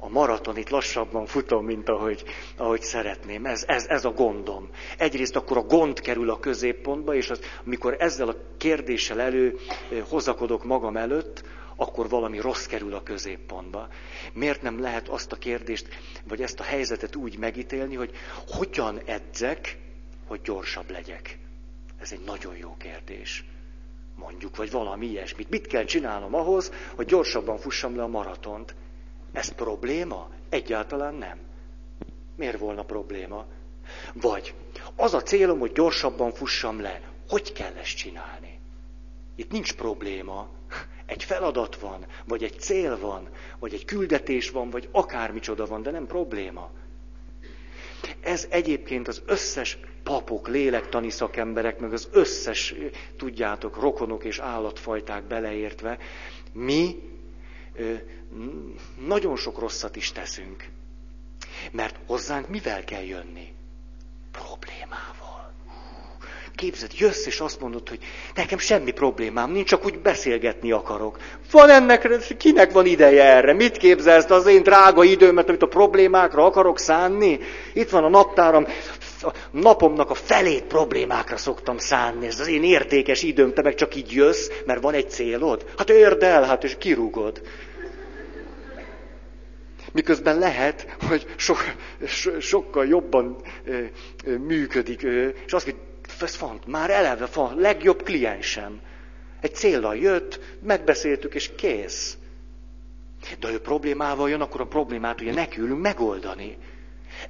[0.04, 2.24] a maratonit lassabban futom, mint ahogy,
[2.58, 3.46] ahogy szeretném.
[3.46, 4.70] Ez, ez, ez a gondom.
[4.98, 9.58] Egyrészt akkor a gond kerül a középpontba, és az, amikor ezzel a kérdéssel elő
[10.10, 11.44] hozakodok magam előtt,
[11.76, 13.88] akkor valami rossz kerül a középpontba.
[14.34, 15.88] Miért nem lehet azt a kérdést,
[16.28, 18.12] vagy ezt a helyzetet úgy megítélni, hogy
[18.48, 19.78] hogyan edzek,
[20.32, 21.40] hogy gyorsabb legyek?
[21.98, 23.46] Ez egy nagyon jó kérdés.
[24.16, 25.50] Mondjuk, vagy valami ilyesmit.
[25.50, 28.76] Mit kell csinálnom ahhoz, hogy gyorsabban fussam le a maratont?
[29.32, 30.30] Ez probléma?
[30.50, 31.40] Egyáltalán nem.
[32.36, 33.46] Miért volna probléma?
[34.14, 34.54] Vagy
[34.96, 37.02] az a célom, hogy gyorsabban fussam le.
[37.30, 38.60] Hogy kell ezt csinálni?
[39.36, 40.50] Itt nincs probléma.
[41.06, 43.30] Egy feladat van, vagy egy cél van,
[43.60, 46.72] vagy egy küldetés van, vagy akármicsoda van, de nem probléma.
[48.22, 52.74] Ez egyébként az összes papok, lélektani szakemberek, meg az összes,
[53.18, 55.98] tudjátok, rokonok és állatfajták beleértve,
[56.54, 56.96] mi
[59.08, 60.66] nagyon sok rosszat is teszünk.
[61.72, 63.54] Mert hozzánk mivel kell jönni?
[64.32, 65.21] Problémával.
[66.56, 68.00] Képzeld, jössz és azt mondod, hogy
[68.36, 71.18] nekem semmi problémám nincs, csak úgy beszélgetni akarok.
[71.52, 73.54] Van ennek, kinek van ideje erre?
[73.54, 77.40] Mit képzelsz az én drága időmet, amit a problémákra akarok szánni?
[77.74, 78.68] Itt van a naptáram,
[79.22, 82.28] a napomnak a felét problémákra szoktam szánni.
[82.28, 85.66] Ez az én értékes időm, te meg csak így jössz, mert van egy célod.
[85.78, 87.42] Hát érd el, hát és kirúgod.
[89.94, 91.54] Miközben lehet, hogy so,
[92.06, 93.80] so, sokkal jobban ö,
[94.26, 95.90] ö, működik, ö, és azt mondja,
[96.20, 98.82] ez font, már eleve van, legjobb kliensem.
[99.40, 102.18] Egy célra jött, megbeszéltük, és kész.
[103.40, 106.58] De ha ő problémával jön, akkor a problémát ugye nekülünk megoldani.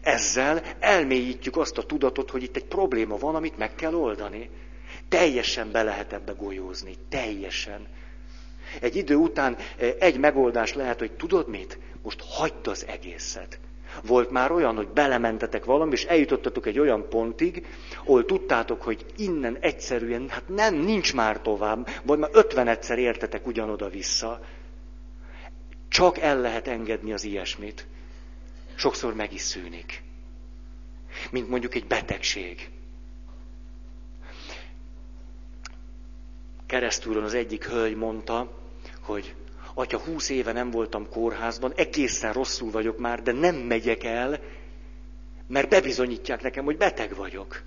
[0.01, 4.49] Ezzel elmélyítjük azt a tudatot, hogy itt egy probléma van, amit meg kell oldani.
[5.09, 6.95] Teljesen be lehet ebbe golyózni.
[7.09, 7.87] Teljesen.
[8.81, 11.79] Egy idő után eh, egy megoldás lehet, hogy tudod mit?
[12.01, 13.59] Most hagyd az egészet.
[14.03, 17.65] Volt már olyan, hogy belementetek valami, és eljutottatok egy olyan pontig,
[17.99, 23.47] ahol tudtátok, hogy innen egyszerűen, hát nem, nincs már tovább, vagy már ötven egyszer értetek
[23.47, 24.39] ugyanoda vissza.
[25.87, 27.87] Csak el lehet engedni az ilyesmit.
[28.75, 30.03] Sokszor meg is szűnik.
[31.31, 32.69] Mint mondjuk egy betegség.
[36.65, 38.59] Keresztúron az egyik hölgy mondta,
[39.01, 39.35] hogy
[39.73, 44.39] atya, húsz éve nem voltam kórházban, egészen rosszul vagyok már, de nem megyek el,
[45.47, 47.61] mert bebizonyítják nekem, hogy beteg vagyok.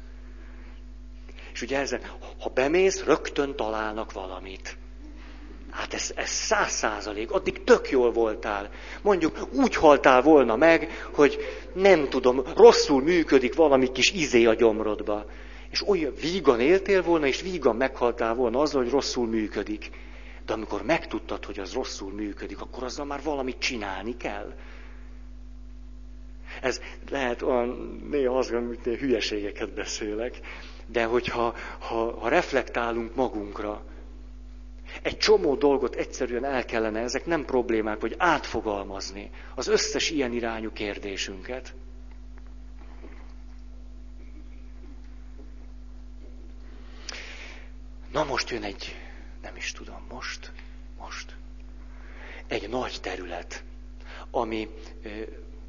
[1.52, 2.00] És ugye ezen,
[2.40, 4.76] ha bemész, rögtön találnak valamit.
[5.70, 8.70] Hát ez, ez száz százalék, addig tök jól voltál.
[9.02, 11.38] Mondjuk úgy haltál volna meg, hogy
[11.74, 15.26] nem tudom, rosszul működik valami kis izé a gyomrodba.
[15.70, 19.90] És olyan vígan éltél volna, és vígan meghaltál volna azzal, hogy rosszul működik.
[20.46, 24.54] De amikor megtudtad, hogy az rosszul működik, akkor azzal már valamit csinálni kell.
[26.60, 26.80] Ez
[27.10, 27.68] lehet olyan,
[28.10, 30.40] néha az, hogy hülyeségeket beszélek,
[30.86, 33.84] de hogyha ha, ha reflektálunk magunkra,
[35.02, 40.72] egy csomó dolgot egyszerűen el kellene, ezek nem problémák, hogy átfogalmazni az összes ilyen irányú
[40.72, 41.74] kérdésünket.
[48.12, 48.96] Na most jön egy
[49.64, 50.52] is tudom, most,
[50.98, 51.36] most.
[52.46, 53.64] Egy nagy terület,
[54.30, 54.68] ami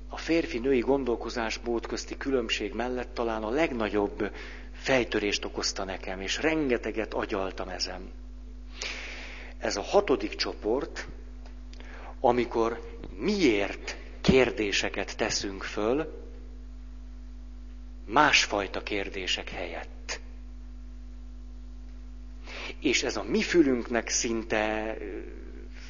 [0.09, 4.31] a férfi-női gondolkozásmód közti különbség mellett talán a legnagyobb
[4.71, 8.11] fejtörést okozta nekem, és rengeteget agyaltam ezen.
[9.57, 11.07] ez a hatodik csoport,
[12.19, 16.23] amikor miért kérdéseket teszünk föl,
[18.05, 19.94] másfajta kérdések helyett.
[22.85, 24.97] És ez a mi fülünknek szinte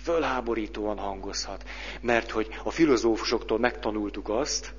[0.03, 1.63] fölháborítóan hangozhat.
[2.01, 4.73] Mert hogy a filozófusoktól megtanultuk azt,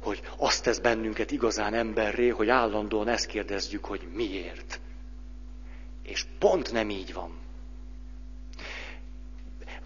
[0.00, 4.80] hogy azt tesz bennünket igazán emberré, hogy állandóan ezt kérdezzük, hogy miért.
[6.02, 7.38] És pont nem így van.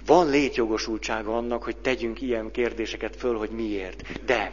[0.06, 4.24] Van létjogosultsága annak, hogy tegyünk ilyen kérdéseket föl, hogy miért.
[4.24, 4.52] De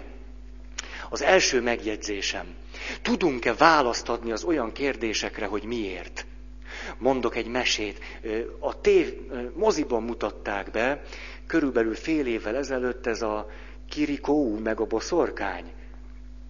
[1.09, 2.55] az első megjegyzésem,
[3.01, 6.25] tudunk-e választ adni az olyan kérdésekre, hogy miért?
[6.97, 7.99] Mondok egy mesét.
[8.59, 9.13] A tév
[9.53, 11.01] moziban mutatták be,
[11.47, 13.49] körülbelül fél évvel ezelőtt ez a
[13.89, 15.71] Kirikó meg a boszorkány.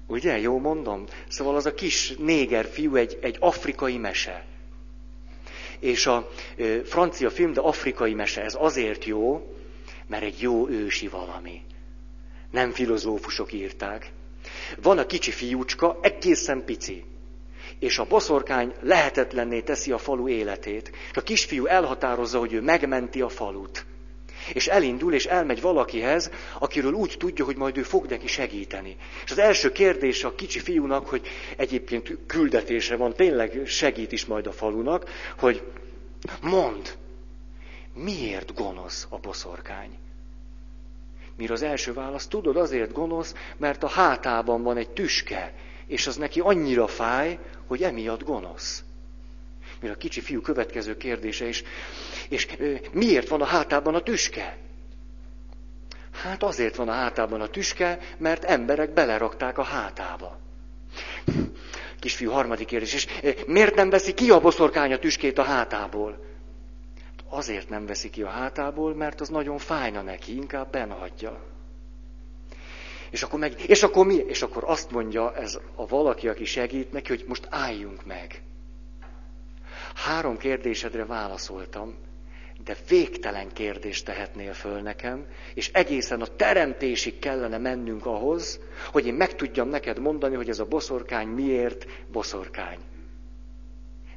[0.08, 1.06] Ugye, jó mondom?
[1.28, 4.46] Szóval az a kis néger fiú egy, egy afrikai mese.
[5.80, 6.30] És a
[6.84, 9.56] francia film, de afrikai mese, ez azért jó,
[10.08, 11.62] mert egy jó ősi valami.
[12.52, 14.12] Nem filozófusok írták.
[14.82, 17.04] Van a kicsi fiúcska, egészen pici.
[17.80, 20.92] És a boszorkány lehetetlenné teszi a falu életét.
[21.12, 23.86] És a kisfiú elhatározza, hogy ő megmenti a falut.
[24.54, 28.96] És elindul, és elmegy valakihez, akiről úgy tudja, hogy majd ő fog neki segíteni.
[29.26, 34.48] És az első kérdés a kicsi fiúnak, hogy egyébként küldetése van, tényleg segít is majd
[34.48, 35.64] a falunak, hogy
[36.42, 36.98] mond,
[37.94, 39.98] miért gonosz a boszorkány?
[41.38, 45.54] Mire az első válasz, tudod, azért gonosz, mert a hátában van egy tüske,
[45.88, 48.84] és az neki annyira fáj, hogy emiatt gonosz.
[49.82, 51.64] Mire a kicsi fiú következő kérdése is,
[52.30, 52.48] és
[52.92, 54.58] miért van a hátában a tüske?
[56.12, 60.40] Hát azért van a hátában a tüske, mert emberek belerakták a hátába.
[62.00, 66.26] Kisfiú harmadik kérdés, és miért nem veszi ki a boszorkány a tüskét a hátából?
[67.30, 71.57] Azért nem veszi ki a hátából, mert az nagyon fájna neki, inkább benhagyja.
[73.10, 74.16] És akkor, meg, és akkor mi?
[74.16, 78.42] És akkor azt mondja ez a valaki, aki segít neki, hogy most álljunk meg.
[79.96, 81.98] Három kérdésedre válaszoltam,
[82.64, 88.60] de végtelen kérdést tehetnél föl nekem, és egészen a teremtésig kellene mennünk ahhoz,
[88.92, 92.80] hogy én meg tudjam neked mondani, hogy ez a boszorkány miért boszorkány.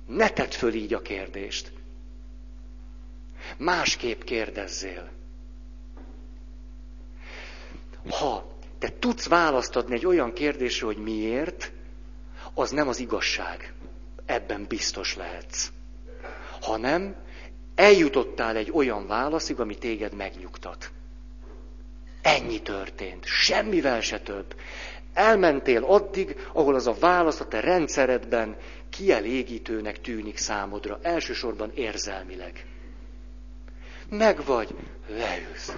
[0.07, 1.73] Ne tedd föl így a kérdést.
[3.57, 5.11] Másképp kérdezzél.
[8.11, 8.50] Ha
[8.81, 11.73] te tudsz választ adni egy olyan kérdésre, hogy miért,
[12.55, 13.73] az nem az igazság.
[14.27, 15.73] Ebben biztos lehetsz.
[16.61, 17.17] Hanem
[17.75, 20.91] eljutottál egy olyan válaszig, ami téged megnyugtat.
[22.23, 23.25] Ennyi történt.
[23.25, 24.55] Semmivel se több.
[25.13, 28.57] Elmentél addig, ahol az a válasz a te rendszeredben
[28.91, 32.67] kielégítőnek tűnik számodra, elsősorban érzelmileg.
[34.09, 34.75] Meg vagy,
[35.09, 35.73] leülsz.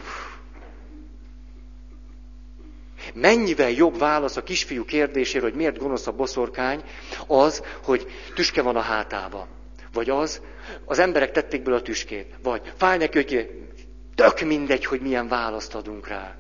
[3.15, 6.83] Mennyivel jobb válasz a kisfiú kérdésére, hogy miért gonosz a boszorkány,
[7.27, 9.49] az, hogy tüske van a hátába.
[9.93, 10.41] Vagy az,
[10.85, 12.35] az emberek tették bele a tüskét.
[12.43, 13.51] Vagy fáj neki, hogy
[14.15, 16.37] tök mindegy, hogy milyen választ adunk rá.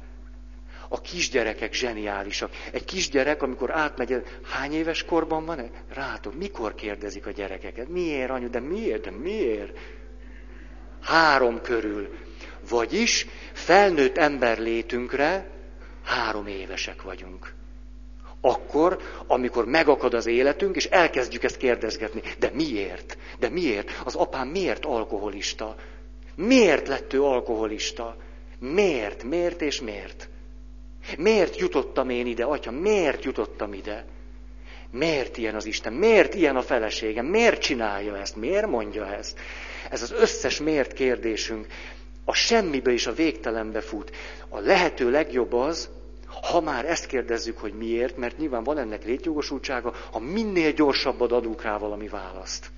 [0.88, 2.50] A kisgyerekek zseniálisak.
[2.72, 5.70] Egy kisgyerek, amikor átmegy, hány éves korban van?
[5.94, 7.88] Rátok, mikor kérdezik a gyerekeket?
[7.88, 9.78] Miért, anyu, de miért, de miért?
[11.02, 12.08] Három körül.
[12.68, 15.50] Vagyis felnőtt ember létünkre
[16.02, 17.54] három évesek vagyunk.
[18.40, 22.22] Akkor, amikor megakad az életünk, és elkezdjük ezt kérdezgetni.
[22.38, 23.18] De miért?
[23.38, 23.90] De miért?
[24.04, 25.76] Az apám miért alkoholista?
[26.34, 28.16] Miért lett ő alkoholista?
[28.58, 29.22] Miért?
[29.22, 30.28] Miért és miért?
[31.18, 32.70] Miért jutottam én ide, atya?
[32.70, 34.04] Miért jutottam ide?
[34.90, 35.92] Miért ilyen az Isten?
[35.92, 37.26] Miért ilyen a feleségem?
[37.26, 38.36] Miért csinálja ezt?
[38.36, 39.38] Miért mondja ezt?
[39.90, 41.66] Ez az összes miért kérdésünk
[42.24, 44.10] a semmibe és a végtelenbe fut.
[44.48, 45.88] A lehető legjobb az,
[46.50, 51.62] ha már ezt kérdezzük, hogy miért, mert nyilván van ennek létjogosultsága, ha minél gyorsabban adunk
[51.62, 52.70] rá valami választ.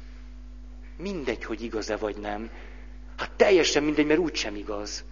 [0.97, 2.51] Mindegy, hogy igaz-e vagy nem.
[3.17, 5.05] Hát teljesen mindegy, mert úgysem igaz.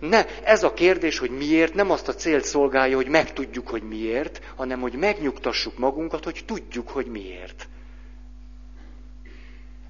[0.00, 4.52] Ne, ez a kérdés, hogy miért, nem azt a célt szolgálja, hogy megtudjuk, hogy miért,
[4.56, 7.68] hanem hogy megnyugtassuk magunkat, hogy tudjuk, hogy miért.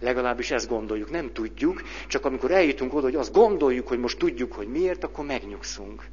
[0.01, 4.53] Legalábbis ezt gondoljuk, nem tudjuk, csak amikor eljutunk oda, hogy azt gondoljuk, hogy most tudjuk,
[4.53, 6.09] hogy miért, akkor megnyugszunk.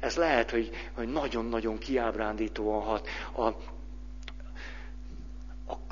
[0.00, 3.08] Ez lehet, hogy, hogy nagyon-nagyon kiábrándítóan hat.
[3.32, 3.54] A, a,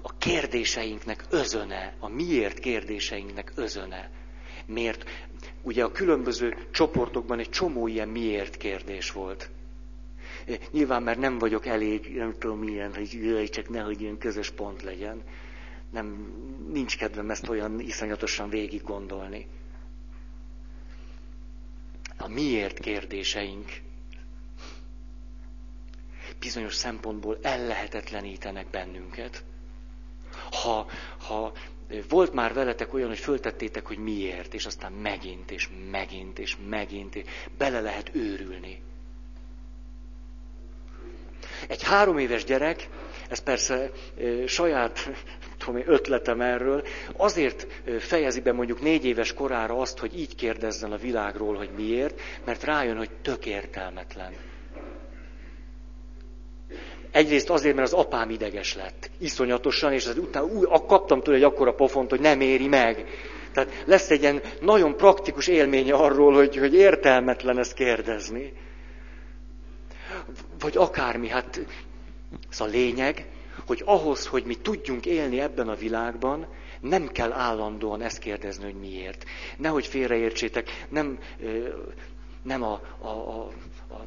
[0.03, 4.11] a kérdéseinknek özöne, a miért kérdéseinknek özöne.
[4.66, 5.05] Miért?
[5.62, 9.51] Ugye a különböző csoportokban egy csomó ilyen miért kérdés volt.
[10.70, 14.82] Nyilván már nem vagyok elég, nem tudom milyen, hogy jöjj, csak nehogy ilyen közös pont
[14.82, 15.22] legyen.
[15.90, 16.32] nem,
[16.72, 19.46] nincs kedvem ezt olyan iszonyatosan végig gondolni.
[22.16, 23.80] A miért kérdéseink
[26.40, 29.44] bizonyos szempontból ellehetetlenítenek bennünket.
[30.51, 30.86] Ha,
[31.18, 31.53] ha
[32.09, 37.24] volt már veletek olyan, hogy föltettétek, hogy miért, és aztán megint, és megint, és megint,
[37.59, 38.80] bele lehet őrülni.
[41.69, 42.89] Egy három éves gyerek,
[43.29, 43.91] ez persze
[44.47, 45.09] saját
[45.59, 46.83] tudom ötletem erről,
[47.16, 47.66] azért
[47.99, 52.64] fejezi be mondjuk négy éves korára azt, hogy így kérdezzen a világról, hogy miért, mert
[52.64, 54.33] rájön, hogy tök értelmetlen.
[57.11, 59.11] Egyrészt azért, mert az apám ideges lett.
[59.19, 63.05] Iszonyatosan, és az utána új, kaptam tőle egy akkora pofont, hogy nem éri meg.
[63.53, 68.53] Tehát lesz egy ilyen nagyon praktikus élménye arról, hogy, hogy értelmetlen ezt kérdezni.
[70.59, 71.61] Vagy akármi, hát
[72.51, 73.26] ez a lényeg,
[73.66, 76.49] hogy ahhoz, hogy mi tudjunk élni ebben a világban,
[76.81, 79.24] nem kell állandóan ezt kérdezni, hogy miért.
[79.57, 81.18] Nehogy félreértsétek, nem,
[82.43, 83.51] nem a, a, a,
[83.89, 84.07] a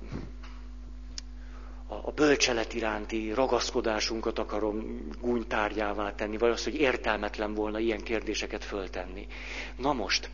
[2.04, 9.28] a bölcselet iránti ragaszkodásunkat akarom gúnytárgyává tenni, vagy az, hogy értelmetlen volna ilyen kérdéseket föltenni.
[9.78, 10.30] Na most,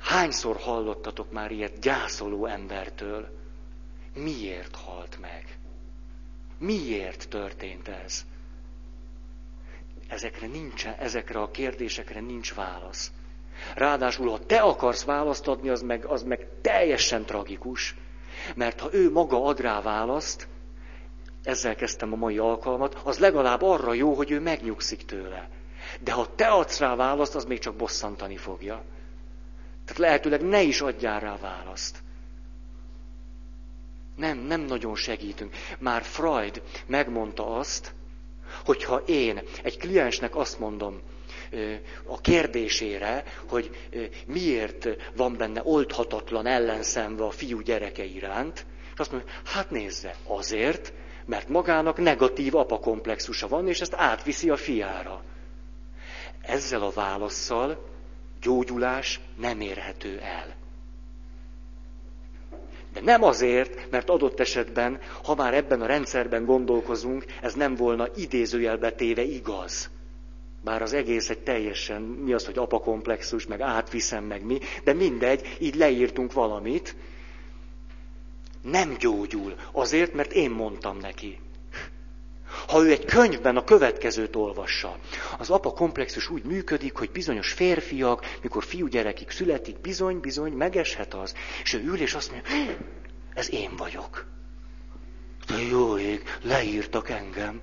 [0.00, 3.41] hányszor hallottatok már ilyet gyászoló embertől?
[4.14, 5.58] Miért halt meg?
[6.58, 8.24] Miért történt ez?
[10.08, 13.12] Ezekre nincsen, ezekre a kérdésekre nincs válasz.
[13.74, 17.94] Ráadásul, ha te akarsz választ adni, az meg, az meg teljesen tragikus.
[18.54, 20.48] Mert ha ő maga ad rá választ,
[21.42, 25.48] ezzel kezdtem a mai alkalmat, az legalább arra jó, hogy ő megnyugszik tőle.
[26.00, 28.84] De ha te adsz rá választ, az még csak bosszantani fogja.
[29.84, 32.02] Tehát lehetőleg ne is adjál rá választ.
[34.16, 35.54] Nem, nem nagyon segítünk.
[35.78, 37.94] Már Freud megmondta azt,
[38.64, 41.00] hogy ha én egy kliensnek azt mondom,
[42.06, 43.88] a kérdésére, hogy
[44.26, 50.92] miért van benne oldhatatlan ellenszenve a fiú gyereke iránt, és azt mondja, hát nézze, azért,
[51.24, 55.22] mert magának negatív apakomplexusa van, és ezt átviszi a fiára.
[56.42, 57.88] Ezzel a válaszsal
[58.40, 60.54] gyógyulás nem érhető el.
[62.92, 68.08] De nem azért, mert adott esetben, ha már ebben a rendszerben gondolkozunk, ez nem volna
[68.16, 69.90] idézőjelbe téve igaz.
[70.64, 75.56] Bár az egész egy teljesen, mi az, hogy apakomplexus, meg átviszem, meg mi, de mindegy,
[75.58, 76.96] így leírtunk valamit.
[78.62, 81.38] Nem gyógyul, azért, mert én mondtam neki.
[82.68, 84.98] Ha ő egy könyvben a következőt olvassa,
[85.38, 91.34] az apa komplexus úgy működik, hogy bizonyos férfiak, mikor fiúgyerekig születik, bizony, bizony, megeshet az.
[91.62, 92.76] És ő ül és azt mondja,
[93.34, 94.26] ez én vagyok.
[95.46, 97.60] De jó ég, leírtak engem.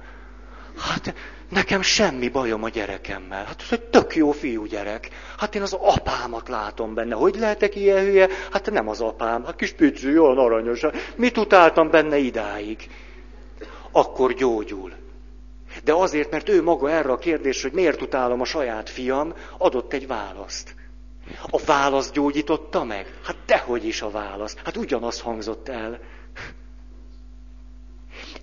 [0.77, 1.13] Hát
[1.49, 3.45] nekem semmi bajom a gyerekemmel.
[3.45, 5.09] Hát ez egy tök jó fiúgyerek.
[5.37, 7.15] Hát én az apámat látom benne.
[7.15, 8.27] Hogy lehetek ilyen hülye?
[8.51, 9.45] Hát nem az apám.
[9.45, 10.81] Hát kis pici, olyan aranyos.
[11.15, 12.89] Mit utáltam benne idáig?
[13.91, 14.93] Akkor gyógyul.
[15.83, 19.93] De azért, mert ő maga erre a kérdésre, hogy miért utálom a saját fiam, adott
[19.93, 20.75] egy választ.
[21.49, 23.19] A válasz gyógyította meg?
[23.23, 24.55] Hát dehogy is a válasz.
[24.63, 25.99] Hát ugyanaz hangzott el.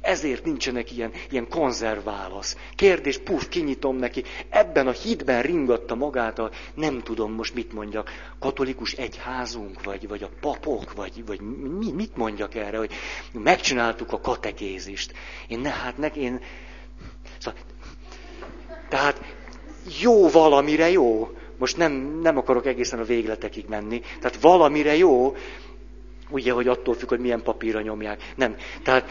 [0.00, 2.56] Ezért nincsenek ilyen, ilyen konzervválasz.
[2.74, 4.22] Kérdés, puf, kinyitom neki.
[4.48, 10.22] Ebben a hitben ringatta magát a, nem tudom most mit mondjak, katolikus egyházunk, vagy, vagy
[10.22, 11.40] a papok, vagy, vagy
[11.78, 12.92] mi, mit mondjak erre, hogy
[13.32, 15.12] megcsináltuk a katekézist.
[15.48, 16.40] Én ne, hát nek, én...
[17.38, 17.60] Szóval,
[18.88, 19.20] tehát
[20.00, 21.30] jó valamire jó.
[21.58, 24.00] Most nem, nem akarok egészen a végletekig menni.
[24.20, 25.36] Tehát valamire jó,
[26.30, 28.32] ugye, hogy attól függ, hogy milyen papírra nyomják.
[28.36, 28.56] Nem.
[28.82, 29.10] Tehát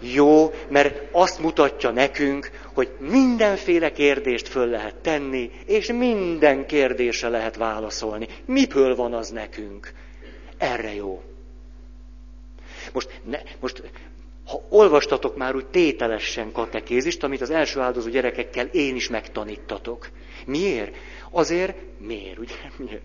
[0.00, 7.56] jó, mert azt mutatja nekünk, hogy mindenféle kérdést föl lehet tenni, és minden kérdésre lehet
[7.56, 8.28] válaszolni.
[8.44, 9.92] Miből van az nekünk?
[10.58, 11.22] Erre jó.
[12.92, 13.82] Most, ne, most
[14.46, 20.08] ha olvastatok már úgy tételesen katekézist, amit az első áldozó gyerekekkel én is megtanítatok.
[20.46, 20.94] Miért?
[21.30, 22.54] Azért, miért, ugye?
[22.76, 23.02] Miért?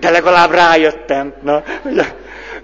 [0.00, 2.04] De legalább rájöttem, na, ugye,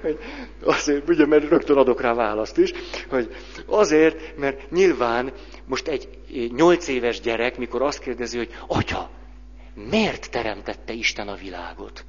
[0.00, 0.18] hogy
[0.64, 2.72] Azért, ugye, mert rögtön adok rá választ is,
[3.08, 3.34] hogy
[3.66, 5.32] azért, mert nyilván
[5.64, 6.08] most egy
[6.54, 9.10] nyolc éves gyerek, mikor azt kérdezi, hogy atya,
[9.74, 12.04] miért teremtette Isten a világot?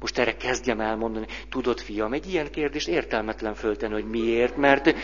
[0.00, 4.94] Most erre kezdjem elmondani, tudod, fiam, egy ilyen kérdést értelmetlen föltenni, hogy miért, mert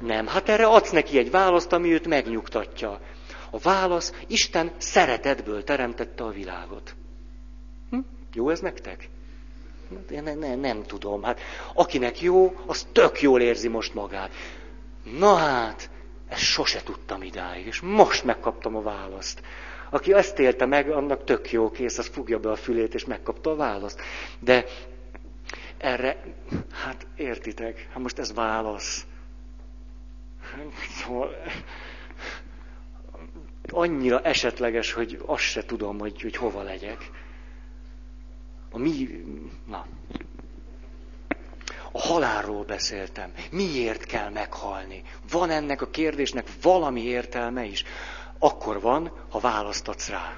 [0.00, 3.00] nem, hát erre adsz neki egy választ, ami őt megnyugtatja.
[3.50, 6.94] A válasz, Isten szeretetből teremtette a világot.
[8.34, 9.08] Jó ez nektek?
[10.10, 11.22] Én ne, ne, nem tudom.
[11.22, 11.40] Hát
[11.74, 14.32] akinek jó, az tök jól érzi most magát.
[15.18, 15.90] Na hát,
[16.28, 19.42] ezt sose tudtam idáig, és most megkaptam a választ.
[19.90, 23.50] Aki ezt élte meg, annak tök jó kész, az fogja be a fülét, és megkapta
[23.50, 24.00] a választ.
[24.38, 24.64] De
[25.78, 26.22] erre,
[26.72, 29.06] hát értitek, hát most ez válasz.
[30.88, 31.36] Szóval,
[33.68, 37.10] annyira esetleges, hogy azt se tudom, hogy, hogy hova legyek.
[38.72, 39.08] A mi,
[39.66, 39.86] na,
[41.92, 43.32] a halálról beszéltem.
[43.50, 45.02] Miért kell meghalni?
[45.30, 47.84] Van ennek a kérdésnek valami értelme is?
[48.38, 50.32] Akkor van, ha választatsz rá.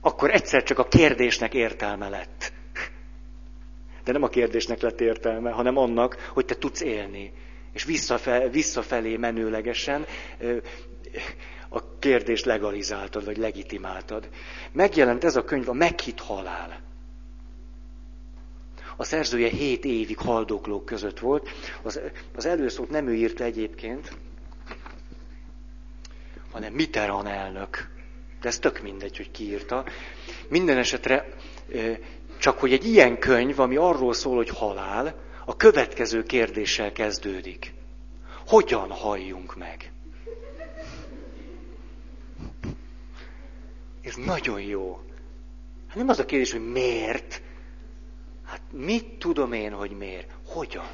[0.00, 2.52] Akkor egyszer csak a kérdésnek értelme lett.
[4.04, 7.32] De nem a kérdésnek lett értelme, hanem annak, hogy te tudsz élni.
[7.72, 10.06] És visszafelé, visszafelé menőlegesen
[11.68, 14.28] a kérdést legalizáltad, vagy legitimáltad.
[14.72, 16.85] Megjelent ez a könyv a meghitt halál.
[18.96, 21.48] A szerzője hét évig haldoklók között volt.
[21.82, 22.00] Az,
[22.34, 24.16] az előszót nem ő írta egyébként,
[26.52, 27.90] hanem Mitterrand elnök.
[28.40, 29.84] De ez tök mindegy, hogy ki írta.
[30.48, 31.36] Minden esetre
[32.38, 37.74] csak hogy egy ilyen könyv, ami arról szól, hogy halál, a következő kérdéssel kezdődik.
[38.46, 39.92] Hogyan halljunk meg?
[44.02, 45.00] Ez nagyon jó.
[45.86, 47.42] Hát nem az a kérdés, hogy miért.
[48.46, 50.30] Hát mit tudom én, hogy miért?
[50.46, 50.90] Hogyan?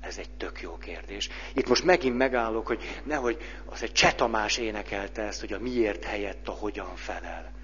[0.00, 1.28] Ez egy tök jó kérdés.
[1.54, 3.36] Itt most megint megállok, hogy nehogy
[3.66, 7.56] az egy Csetamás énekelte ezt, hogy a miért helyett a hogyan felel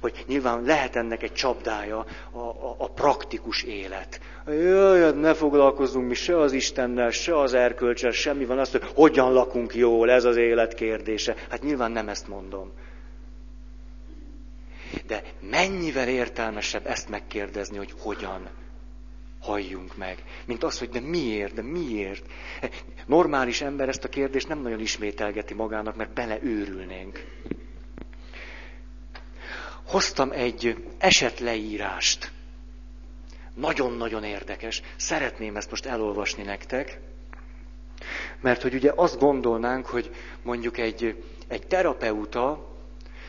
[0.00, 4.20] hogy nyilván lehet ennek egy csapdája a, a, a praktikus élet.
[4.46, 8.90] Jaj, hát ne foglalkozzunk mi se az Istennel, se az erkölcsel, semmi van azt, hogy
[8.94, 11.34] hogyan lakunk jól, ez az élet kérdése.
[11.48, 12.72] Hát nyilván nem ezt mondom.
[15.06, 18.48] De mennyivel értelmesebb ezt megkérdezni, hogy hogyan
[19.40, 22.26] halljunk meg, mint az, hogy de miért, de miért.
[23.06, 27.24] Normális ember ezt a kérdést nem nagyon ismételgeti magának, mert beleőrülnénk
[29.88, 32.30] hoztam egy esetleírást.
[33.54, 34.82] Nagyon-nagyon érdekes.
[34.96, 37.00] Szeretném ezt most elolvasni nektek,
[38.40, 40.10] mert hogy ugye azt gondolnánk, hogy
[40.42, 42.66] mondjuk egy, egy terapeuta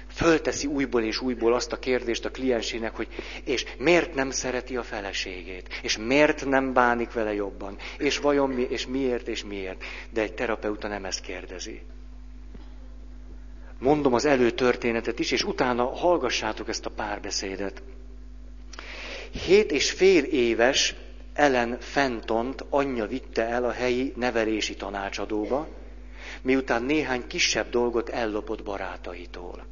[0.09, 3.07] fölteszi újból és újból azt a kérdést a kliensének, hogy
[3.43, 8.67] és miért nem szereti a feleségét, és miért nem bánik vele jobban, és vajon mi,
[8.69, 9.83] és miért, és miért.
[10.09, 11.81] De egy terapeuta nem ezt kérdezi
[13.79, 17.81] mondom az előtörténetet is, és utána hallgassátok ezt a párbeszédet.
[19.45, 20.95] Hét és fél éves
[21.33, 25.67] Ellen Fentont anyja vitte el a helyi nevelési tanácsadóba,
[26.41, 29.65] miután néhány kisebb dolgot ellopott barátaitól.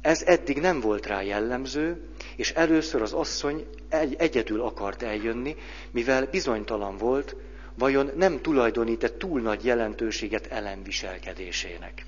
[0.00, 5.56] Ez eddig nem volt rá jellemző, és először az asszony egy, egyedül akart eljönni,
[5.90, 7.36] mivel bizonytalan volt,
[7.74, 12.06] vajon nem tulajdonít-e túl nagy jelentőséget ellenviselkedésének.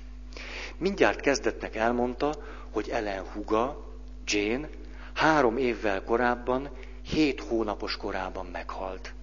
[0.77, 2.35] Mindjárt kezdetnek elmondta,
[2.71, 3.91] hogy Ellen huga,
[4.25, 4.69] Jane,
[5.13, 6.69] három évvel korábban,
[7.01, 9.13] hét hónapos korában meghalt.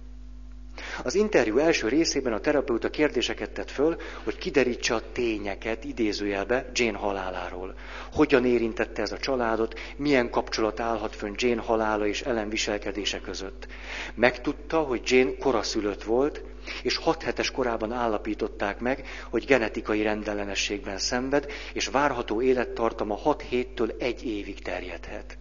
[1.03, 6.97] Az interjú első részében a terapeuta kérdéseket tett föl, hogy kiderítse a tényeket idézőjelbe Jane
[6.97, 7.75] haláláról.
[8.13, 13.67] Hogyan érintette ez a családot, milyen kapcsolat állhat fönn Jane halála és Ellen viselkedése között.
[14.13, 16.43] Megtudta, hogy Jane koraszülött volt,
[16.83, 23.95] és hat hetes korában állapították meg, hogy genetikai rendellenességben szenved, és várható élettartama 6 héttől
[23.99, 25.37] egy évig terjedhet.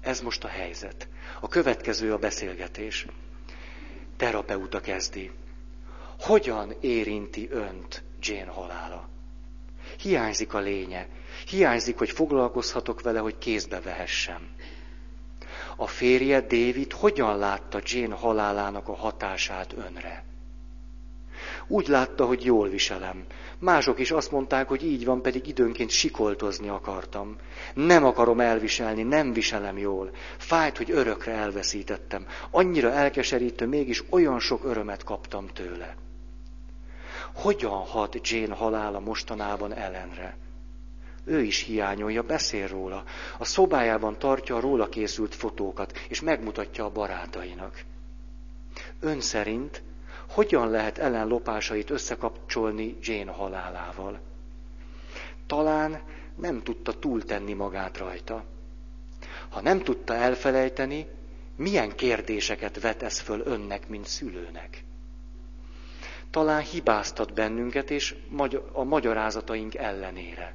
[0.00, 1.08] Ez most a helyzet.
[1.40, 3.06] A következő a beszélgetés.
[4.22, 5.30] Terapeuta kezdi.
[6.20, 9.08] Hogyan érinti önt Jane halála?
[9.98, 11.08] Hiányzik a lénye.
[11.48, 14.48] Hiányzik, hogy foglalkozhatok vele, hogy kézbe vehessem.
[15.76, 20.24] A férje David hogyan látta Jane halálának a hatását önre?
[21.66, 23.24] Úgy látta, hogy jól viselem.
[23.58, 27.36] Mások is azt mondták, hogy így van, pedig időnként sikoltozni akartam.
[27.74, 30.10] Nem akarom elviselni, nem viselem jól.
[30.36, 32.26] Fájt, hogy örökre elveszítettem.
[32.50, 35.94] Annyira elkeserítő, mégis olyan sok örömet kaptam tőle.
[37.34, 40.36] Hogyan hat Jane halála mostanában ellenre?
[41.24, 43.04] Ő is hiányolja, beszél róla.
[43.38, 47.84] A szobájában tartja a róla készült fotókat, és megmutatja a barátainak.
[49.00, 49.82] Ön szerint
[50.32, 54.20] hogyan lehet ellenlopásait összekapcsolni Jane halálával.
[55.46, 56.00] Talán
[56.34, 58.44] nem tudta túltenni magát rajta.
[59.48, 61.06] Ha nem tudta elfelejteni,
[61.56, 64.84] milyen kérdéseket vet ez föl önnek, mint szülőnek?
[66.30, 68.14] Talán hibáztat bennünket, és
[68.72, 70.54] a magyarázataink ellenére.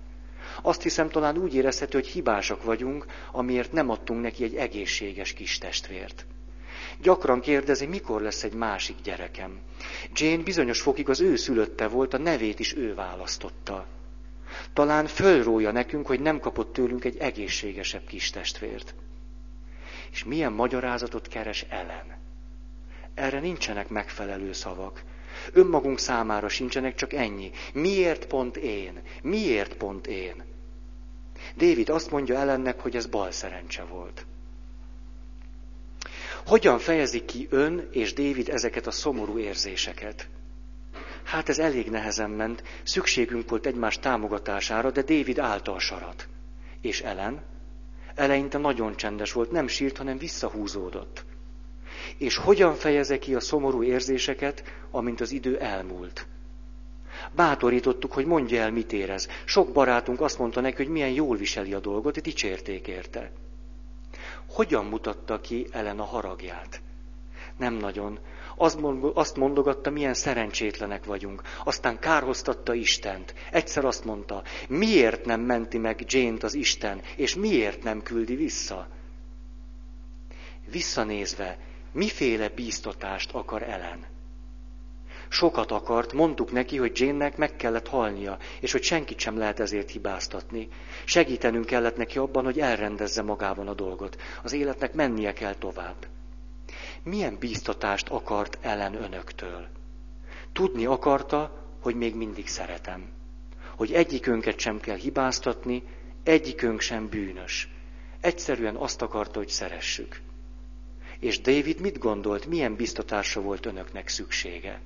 [0.62, 5.58] Azt hiszem, talán úgy érezhető, hogy hibásak vagyunk, amiért nem adtunk neki egy egészséges kis
[5.58, 6.26] testvért.
[7.02, 9.60] Gyakran kérdezi, mikor lesz egy másik gyerekem.
[10.14, 13.88] Jane bizonyos fokig az ő szülötte volt, a nevét is ő választotta.
[14.74, 18.96] Talán fölrója nekünk, hogy nem kapott tőlünk egy egészségesebb kis testvért.
[20.12, 22.16] És milyen magyarázatot keres Ellen?
[23.14, 25.04] Erre nincsenek megfelelő szavak.
[25.54, 27.52] Önmagunk számára sincsenek, csak ennyi.
[27.74, 29.02] Miért pont én?
[29.22, 30.44] Miért pont én?
[31.56, 34.26] David azt mondja ellennek, hogy ez bal szerencse volt.
[36.48, 40.30] Hogyan fejezi ki ön és David ezeket a szomorú érzéseket?
[41.24, 46.28] Hát ez elég nehezen ment, szükségünk volt egymás támogatására, de David állta a sarat.
[46.82, 47.44] És Ellen?
[48.16, 51.26] Eleinte nagyon csendes volt, nem sírt, hanem visszahúzódott.
[52.18, 56.28] És hogyan fejeze ki a szomorú érzéseket, amint az idő elmúlt?
[57.36, 59.28] Bátorítottuk, hogy mondja el, mit érez.
[59.46, 63.32] Sok barátunk azt mondta neki, hogy milyen jól viseli a dolgot, dicsérték érte.
[64.50, 66.82] Hogyan mutatta ki Ellen a haragját?
[67.58, 68.20] Nem nagyon.
[69.14, 71.42] Azt mondogatta, milyen szerencsétlenek vagyunk.
[71.64, 73.34] Aztán kárhoztatta Istent.
[73.52, 78.88] Egyszer azt mondta, miért nem menti meg Jane-t az Isten, és miért nem küldi vissza?
[80.72, 81.58] Visszanézve,
[81.92, 84.06] miféle bíztatást akar Ellen?
[85.30, 89.90] Sokat akart, mondtuk neki, hogy Jane-nek meg kellett halnia, és hogy senkit sem lehet ezért
[89.90, 90.68] hibáztatni.
[91.06, 94.22] Segítenünk kellett neki abban, hogy elrendezze magában a dolgot.
[94.44, 96.08] Az életnek mennie kell tovább.
[97.04, 99.68] Milyen bíztatást akart Ellen önöktől?
[100.54, 103.10] Tudni akarta, hogy még mindig szeretem.
[103.76, 105.84] Hogy egyikünket sem kell hibáztatni,
[106.24, 107.70] egyikünk sem bűnös.
[108.22, 110.22] Egyszerűen azt akarta, hogy szeressük.
[111.20, 114.82] És David mit gondolt, milyen biztatásra volt önöknek szüksége?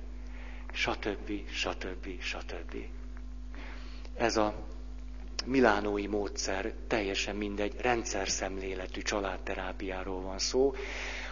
[0.72, 1.30] Stb.
[1.50, 2.20] stb.
[2.20, 2.76] stb.
[4.16, 4.54] Ez a
[5.44, 10.74] milánói módszer teljesen mindegy, rendszer szemléletű családterápiáról van szó.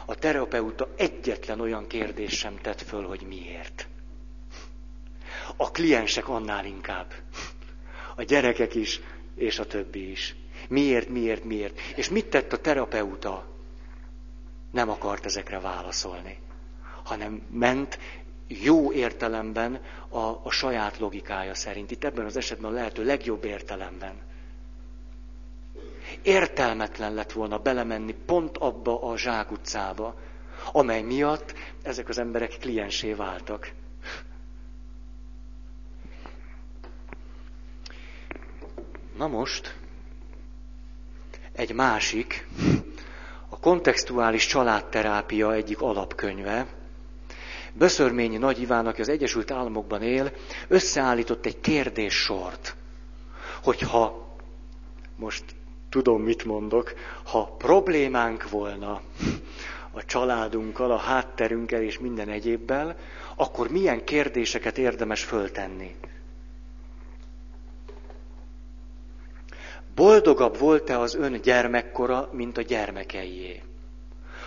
[0.07, 3.89] A terapeuta egyetlen olyan kérdés sem tett föl, hogy miért.
[5.57, 7.13] A kliensek annál inkább.
[8.17, 9.01] A gyerekek is,
[9.35, 10.35] és a többi is.
[10.69, 11.81] Miért, miért, miért?
[11.97, 13.47] És mit tett a terapeuta?
[14.71, 16.39] Nem akart ezekre válaszolni,
[17.05, 17.99] hanem ment
[18.51, 21.91] jó értelemben a, a saját logikája szerint.
[21.91, 24.15] Itt ebben az esetben a lehető legjobb értelemben.
[26.23, 30.15] Értelmetlen lett volna belemenni pont abba a zsákutcába,
[30.73, 33.73] amely miatt ezek az emberek kliensé váltak.
[39.17, 39.77] Na most,
[41.53, 42.47] egy másik,
[43.49, 46.67] a kontextuális családterápia egyik alapkönyve,
[47.73, 50.33] Böszörményi Nagy Iván, aki az Egyesült Államokban él,
[50.69, 52.77] összeállított egy kérdéssort,
[53.63, 54.35] hogyha,
[55.17, 55.45] most
[55.89, 56.95] tudom, mit mondok,
[57.25, 59.01] ha problémánk volna
[59.93, 62.97] a családunkkal, a hátterünkkel és minden egyébbel,
[63.37, 65.95] akkor milyen kérdéseket érdemes föltenni?
[69.95, 73.63] Boldogabb volt-e az ön gyermekkora, mint a gyermekeié?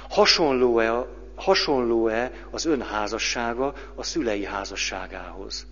[0.09, 1.07] Hasonló-e
[1.43, 5.67] hasonló-e az ön házassága a szülei házasságához?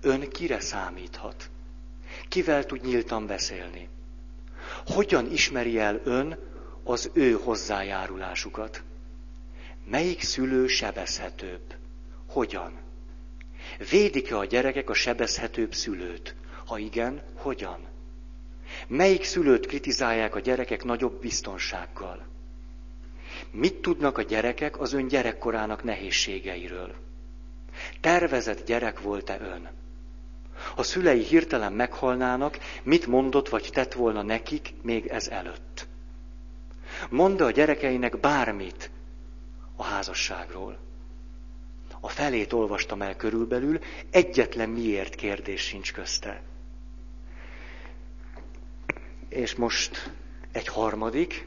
[0.00, 1.50] Ön kire számíthat?
[2.28, 3.88] Kivel tud nyíltan beszélni?
[4.86, 6.38] Hogyan ismeri el ön
[6.84, 8.82] az ő hozzájárulásukat?
[9.84, 11.74] Melyik szülő sebezhetőbb?
[12.26, 12.80] Hogyan?
[13.90, 16.34] Védik-e a gyerekek a sebezhetőbb szülőt?
[16.66, 17.88] Ha igen, hogyan?
[18.86, 22.31] Melyik szülőt kritizálják a gyerekek nagyobb biztonsággal?
[23.50, 26.94] Mit tudnak a gyerekek az ön gyerekkorának nehézségeiről?
[28.00, 29.70] Tervezett gyerek volt-e ön?
[30.74, 35.86] Ha szülei hirtelen meghalnának, mit mondott vagy tett volna nekik még ez előtt?
[37.10, 38.90] Mondta a gyerekeinek bármit
[39.76, 40.78] a házasságról.
[42.00, 43.78] A felét olvastam el körülbelül,
[44.10, 46.42] egyetlen miért kérdés sincs közte.
[49.28, 50.12] És most
[50.52, 51.46] egy harmadik,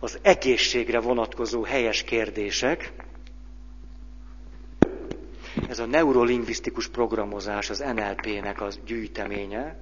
[0.00, 2.92] az egészségre vonatkozó helyes kérdések.
[5.68, 9.78] Ez a neurolingvisztikus programozás, az NLP-nek az gyűjteménye,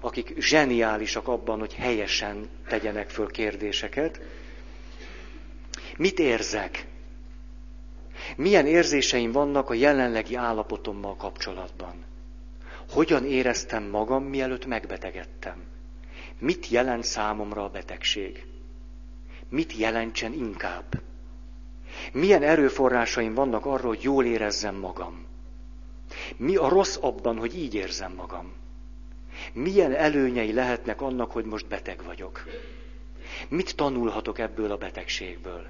[0.00, 4.20] akik zseniálisak abban, hogy helyesen tegyenek föl kérdéseket.
[5.96, 6.86] Mit érzek?
[8.36, 12.04] Milyen érzéseim vannak a jelenlegi állapotommal kapcsolatban?
[12.90, 15.62] Hogyan éreztem magam, mielőtt megbetegedtem?
[16.38, 18.53] Mit jelent számomra a betegség?
[19.48, 21.02] Mit jelentsen inkább.
[22.12, 25.26] Milyen erőforrásaim vannak arra, hogy jól érezzem magam.
[26.36, 28.52] Mi a rossz abban, hogy így érzem magam?
[29.52, 32.44] Milyen előnyei lehetnek annak, hogy most beteg vagyok?
[33.48, 35.66] Mit tanulhatok ebből a betegségből?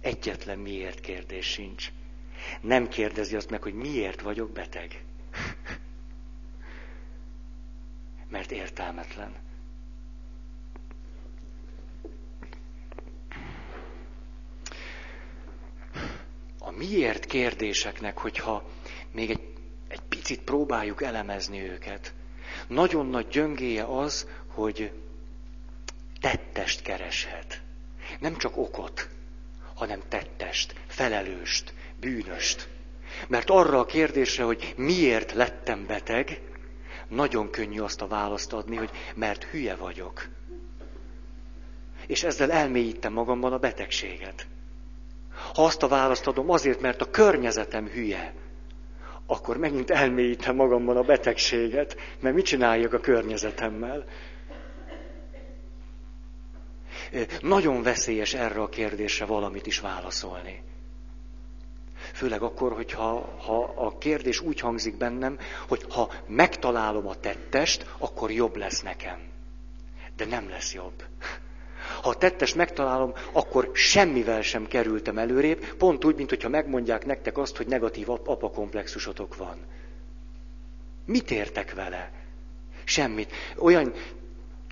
[0.00, 1.92] egyetlen miért kérdés sincs.
[2.60, 5.04] Nem kérdezi azt meg, hogy miért vagyok beteg.
[8.28, 9.36] Mert értelmetlen.
[16.68, 18.68] A miért kérdéseknek, hogyha
[19.10, 19.40] még egy,
[19.88, 22.14] egy picit próbáljuk elemezni őket,
[22.66, 24.92] nagyon nagy gyöngéje az, hogy
[26.20, 27.62] tettest kereshet.
[28.20, 29.08] Nem csak okot,
[29.74, 32.68] hanem tettest, felelőst, bűnöst.
[33.28, 36.40] Mert arra a kérdésre, hogy miért lettem beteg,
[37.06, 40.28] nagyon könnyű azt a választ adni, hogy mert hülye vagyok.
[42.06, 44.46] És ezzel elmélyítem magamban a betegséget.
[45.54, 48.34] Ha azt a választ adom azért, mert a környezetem hülye,
[49.26, 54.04] akkor megint elmélyítem magamban a betegséget, mert mit csináljak a környezetemmel?
[57.40, 60.62] Nagyon veszélyes erre a kérdésre valamit is válaszolni.
[62.12, 68.30] Főleg akkor, hogyha ha a kérdés úgy hangzik bennem, hogy ha megtalálom a tettest, akkor
[68.30, 69.18] jobb lesz nekem.
[70.16, 71.02] De nem lesz jobb.
[72.02, 77.38] Ha a tettest megtalálom, akkor semmivel sem kerültem előrébb, pont úgy, mint hogyha megmondják nektek
[77.38, 79.56] azt, hogy negatív apakomplexusotok van.
[81.04, 82.10] Mit értek vele?
[82.84, 83.32] Semmit.
[83.58, 83.92] Olyan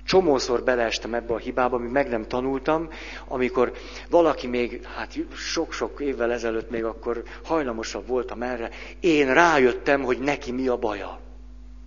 [0.07, 2.89] Csomószor beleestem ebbe a hibába, amit meg nem tanultam,
[3.27, 3.71] amikor
[4.09, 10.51] valaki még, hát sok-sok évvel ezelőtt még akkor hajlamosabb voltam erre, én rájöttem, hogy neki
[10.51, 11.19] mi a baja.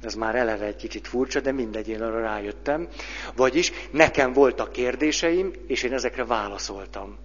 [0.03, 2.89] Ez már eleve egy kicsit furcsa, de mindegy, én arra rájöttem.
[3.37, 7.19] Vagyis nekem voltak kérdéseim, és én ezekre válaszoltam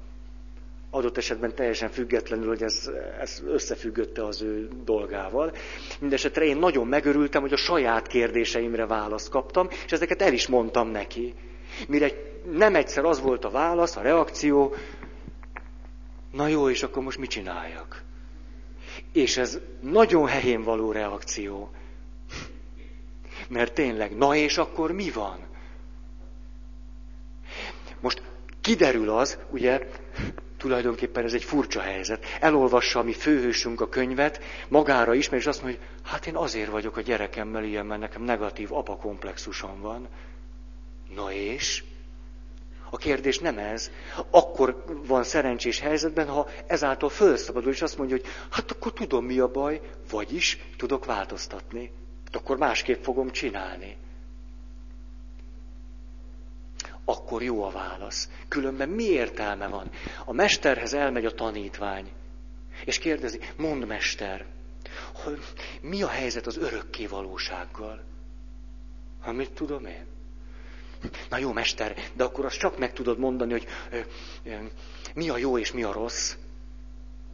[0.96, 5.54] adott esetben teljesen függetlenül, hogy ez, ez összefüggötte az ő dolgával.
[6.00, 10.90] Mindenesetre én nagyon megörültem, hogy a saját kérdéseimre választ kaptam, és ezeket el is mondtam
[10.90, 11.34] neki.
[11.88, 12.12] Mire
[12.52, 14.76] nem egyszer az volt a válasz, a reakció,
[16.32, 18.04] na jó, és akkor most mit csináljak?
[19.14, 21.70] És ez nagyon helyén való reakció.
[23.50, 25.40] Mert tényleg, na és akkor mi van?
[28.00, 28.22] Most
[28.62, 29.88] kiderül az, ugye,
[30.58, 32.26] tulajdonképpen ez egy furcsa helyzet.
[32.40, 36.70] Elolvassa a mi főhősünk a könyvet, magára ismer, és azt mondja, hogy hát én azért
[36.70, 40.08] vagyok a gyerekemmel ilyen, mert nekem negatív apakomplexusom van.
[41.16, 41.84] Na és?
[42.90, 43.92] A kérdés nem ez.
[44.30, 49.40] Akkor van szerencsés helyzetben, ha ezáltal felszabadul, és azt mondja, hogy hát akkor tudom mi
[49.40, 51.92] a baj, vagyis tudok változtatni.
[52.26, 53.98] Hát akkor másképp fogom csinálni
[57.06, 58.30] akkor jó a válasz.
[58.48, 59.90] Különben mi értelme van?
[60.26, 62.12] A mesterhez elmegy a tanítvány,
[62.86, 64.46] és kérdezi, mond mester,
[65.14, 65.40] hogy
[65.82, 68.04] mi a helyzet az örökké valósággal?
[69.26, 70.06] Mit tudom én?
[71.30, 74.00] Na jó, mester, de akkor azt csak meg tudod mondani, hogy ö,
[74.44, 74.56] ö,
[75.14, 76.36] mi a jó és mi a rossz?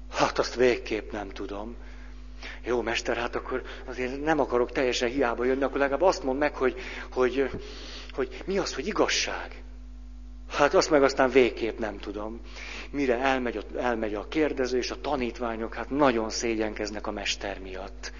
[0.09, 1.75] Hát azt végképp nem tudom.
[2.63, 6.55] Jó, mester, hát akkor azért nem akarok teljesen hiába jönni, akkor legalább azt mond meg,
[6.55, 6.75] hogy,
[7.11, 7.49] hogy,
[8.13, 9.63] hogy mi az, hogy igazság.
[10.49, 12.41] Hát azt meg aztán végképp nem tudom.
[12.89, 18.11] Mire elmegy a, elmegy a kérdező, és a tanítványok hát nagyon szégyenkeznek a mester miatt.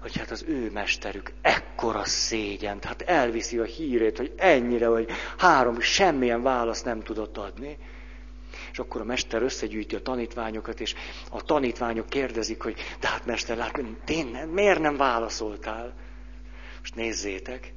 [0.00, 5.80] Hogy hát az ő mesterük ekkora szégyent, hát elviszi a hírét, hogy ennyire, hogy három,
[5.80, 7.78] semmilyen választ nem tudott adni.
[8.72, 10.94] És akkor a mester összegyűjti a tanítványokat, és
[11.30, 15.94] a tanítványok kérdezik, hogy de hát mester, lát, tényleg, miért nem válaszoltál?
[16.78, 17.72] Most nézzétek,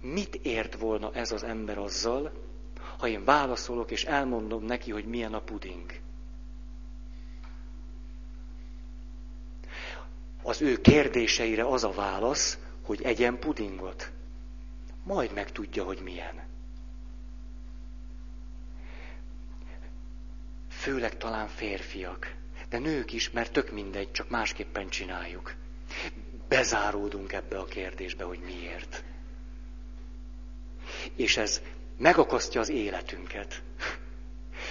[0.00, 2.32] mit ért volna ez az ember azzal,
[2.98, 5.92] ha én válaszolok, és elmondom neki, hogy milyen a puding.
[10.42, 14.12] Az ő kérdéseire az a válasz, hogy egyen pudingot.
[15.02, 16.47] Majd megtudja, hogy milyen.
[20.78, 22.34] Főleg talán férfiak,
[22.68, 25.54] de nők is, mert tök mindegy, csak másképpen csináljuk.
[26.48, 29.04] Bezáródunk ebbe a kérdésbe, hogy miért.
[31.16, 31.62] És ez
[31.96, 33.62] megakasztja az életünket.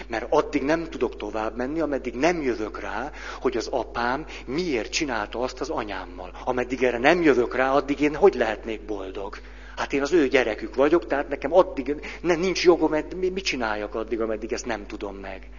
[0.08, 5.40] Mert addig nem tudok tovább menni, ameddig nem jövök rá, hogy az apám miért csinálta
[5.40, 6.42] azt az anyámmal.
[6.44, 9.38] Ameddig erre nem jövök rá, addig én hogy lehetnék boldog?
[9.76, 14.22] Hát én az ő gyerekük vagyok, tehát nekem addig nem, nincs jogom, mit csináljak addig,
[14.22, 15.50] ameddig ezt nem tudom meg.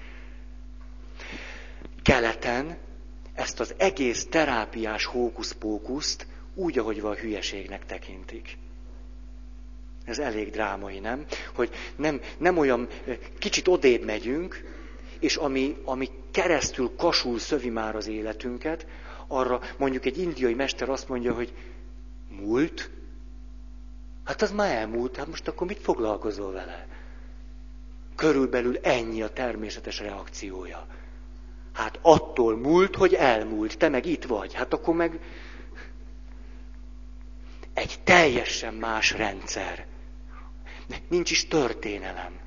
[2.09, 2.79] Keleten
[3.35, 8.59] ezt az egész terápiás hókusz-pókuszt úgy, ahogy van hülyeségnek tekintik.
[10.05, 11.27] Ez elég drámai, nem?
[11.55, 12.89] Hogy nem, nem olyan,
[13.39, 14.65] kicsit odébb megyünk,
[15.19, 18.87] és ami, ami keresztül kasul szövi már az életünket,
[19.27, 21.53] arra mondjuk egy indiai mester azt mondja, hogy
[22.29, 22.91] múlt?
[24.25, 26.87] Hát az már elmúlt, hát most akkor mit foglalkozol vele?
[28.15, 30.87] Körülbelül ennyi a természetes reakciója.
[31.79, 34.55] Hát attól múlt, hogy elmúlt, te meg itt vagy.
[34.55, 35.21] Hát akkor meg
[37.75, 39.87] egy teljesen más rendszer.
[41.09, 42.41] Nincs is történelem.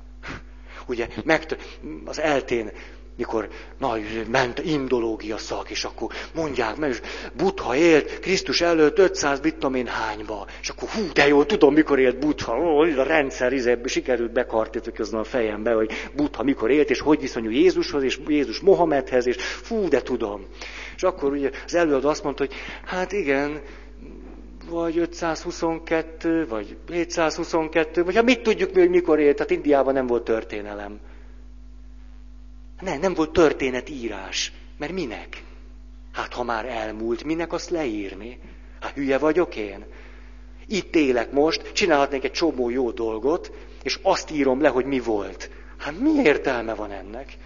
[0.86, 1.58] Ugye, meg,
[2.04, 2.72] az eltén
[3.16, 3.48] mikor
[3.78, 7.00] nagy ment indológia szak, és akkor mondják és
[7.36, 12.18] Butha élt Krisztus előtt 500 bittamén hányba, és akkor hú, de jó, tudom, mikor élt
[12.18, 17.20] Butha, ó, a rendszer izébbe sikerült bekartítani a fejembe, hogy Butha mikor élt, és hogy
[17.20, 20.46] viszonyul Jézushoz, és Jézus Mohamedhez, és fú, de tudom.
[20.96, 22.54] És akkor ugye az előadó azt mondta, hogy
[22.84, 23.60] hát igen,
[24.70, 30.06] vagy 522, vagy 722, vagy ha mit tudjuk mi, hogy mikor élt, tehát Indiában nem
[30.06, 31.00] volt történelem.
[32.82, 34.52] Ne, nem volt történetírás.
[34.76, 35.44] Mert minek?
[36.12, 38.38] Hát ha már elmúlt, minek azt leírni?
[38.80, 39.86] Hát hülye vagyok én?
[40.66, 43.52] Itt élek most, csinálhatnék egy csomó jó dolgot,
[43.82, 45.50] és azt írom le, hogy mi volt.
[45.78, 47.36] Hát mi értelme van ennek?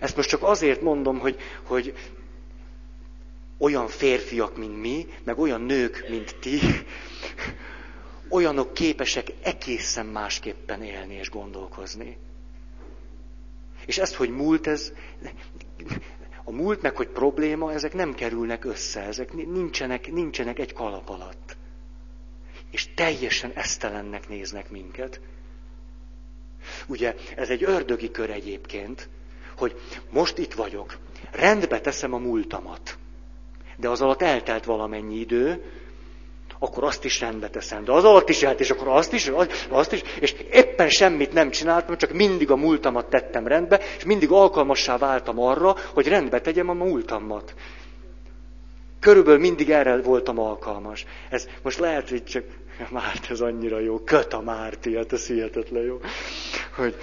[0.00, 1.94] Ezt most csak azért mondom, hogy, hogy
[3.58, 6.60] olyan férfiak, mint mi, meg olyan nők, mint ti,
[8.28, 12.16] olyanok képesek egészen másképpen élni és gondolkozni.
[13.88, 14.92] És ezt, hogy múlt, ez,
[16.44, 21.56] a múlt meg, hogy probléma, ezek nem kerülnek össze, ezek nincsenek, nincsenek egy kalap alatt.
[22.70, 25.20] És teljesen esztelennek néznek minket.
[26.86, 29.08] Ugye, ez egy ördögi kör egyébként,
[29.56, 29.80] hogy
[30.10, 30.98] most itt vagyok,
[31.30, 32.98] rendbe teszem a múltamat.
[33.76, 35.64] De az alatt eltelt valamennyi idő,
[36.58, 37.84] akkor azt is rendbe teszem.
[37.84, 39.30] De az alatt is állt, és akkor azt is,
[39.68, 44.30] azt is, és éppen semmit nem csináltam, csak mindig a múltamat tettem rendbe, és mindig
[44.30, 47.54] alkalmassá váltam arra, hogy rendbe tegyem a múltamat.
[49.00, 51.04] Körülbelül mindig erre voltam alkalmas.
[51.30, 52.44] Ez most lehet, hogy csak
[52.90, 53.98] Márt, ez annyira jó.
[53.98, 56.00] Köt a Márti, hát ez hihetetlen jó.
[56.76, 56.94] Hogy...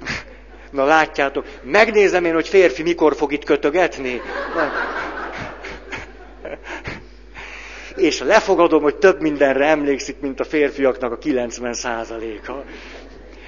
[0.70, 4.20] Na látjátok, megnézem én, hogy férfi mikor fog itt kötögetni.
[4.54, 4.72] Na
[8.00, 12.64] és lefogadom, hogy több mindenre emlékszik, mint a férfiaknak a 90 százaléka.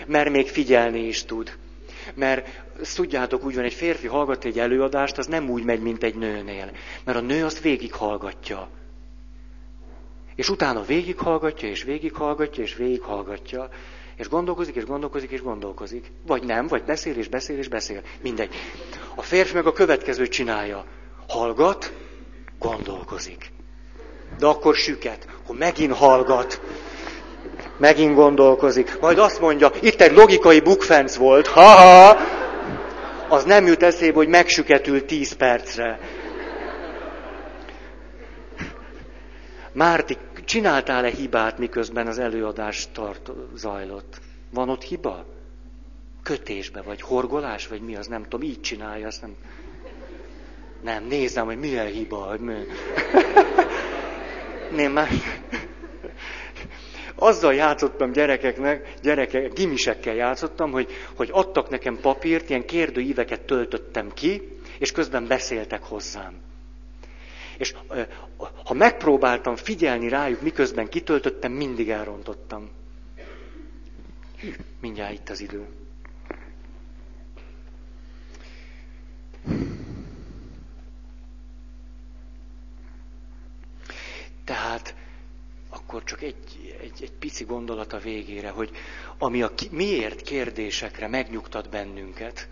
[0.06, 1.58] Mert még figyelni is tud.
[2.14, 2.48] Mert
[2.94, 6.70] tudjátok, úgy van, egy férfi hallgat egy előadást, az nem úgy megy, mint egy nőnél.
[7.04, 8.68] Mert a nő azt végighallgatja.
[10.34, 13.68] És utána végighallgatja, és végighallgatja, és végighallgatja.
[14.16, 16.12] És gondolkozik, és gondolkozik, és gondolkozik.
[16.26, 18.02] Vagy nem, vagy beszél, és beszél, és beszél.
[18.20, 18.54] Mindegy.
[19.14, 20.84] A férfi meg a következőt csinálja.
[21.28, 21.92] Hallgat,
[22.58, 23.52] gondolkozik
[24.38, 26.60] de akkor süket, akkor megint hallgat,
[27.78, 32.16] megint gondolkozik, majd azt mondja, itt egy logikai bukfenc volt, ha-ha,
[33.28, 35.98] az nem jut eszébe, hogy megsüketül tíz percre.
[39.72, 44.20] Márti, csináltál-e hibát, miközben az előadás tart, zajlott?
[44.50, 45.26] Van ott hiba?
[46.22, 49.36] Kötésbe, vagy horgolás, vagy mi az, nem tudom, így csinálja, azt nem...
[50.82, 52.36] Nem, nézem, hogy milyen hiba,
[54.74, 55.08] Nem már.
[57.14, 64.56] Azzal játszottam gyerekeknek, gyerekek, gimisekkel játszottam, hogy, hogy adtak nekem papírt, ilyen kérdőíveket töltöttem ki,
[64.78, 66.40] és közben beszéltek hozzám.
[67.58, 67.74] És
[68.64, 72.70] ha megpróbáltam figyelni rájuk, miközben kitöltöttem, mindig elrontottam.
[74.80, 75.66] Mindjárt itt az idő.
[84.52, 84.94] Tehát
[85.70, 88.70] akkor csak egy, egy, egy pici gondolat a végére, hogy
[89.18, 92.48] ami a ki, miért kérdésekre megnyugtat bennünket,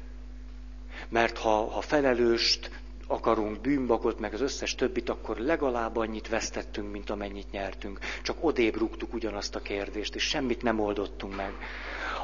[1.09, 2.71] mert ha, ha felelőst
[3.07, 7.99] akarunk, bűnbakot, meg az összes többit, akkor legalább annyit vesztettünk, mint amennyit nyertünk.
[8.23, 11.53] Csak odébb rúgtuk ugyanazt a kérdést, és semmit nem oldottunk meg.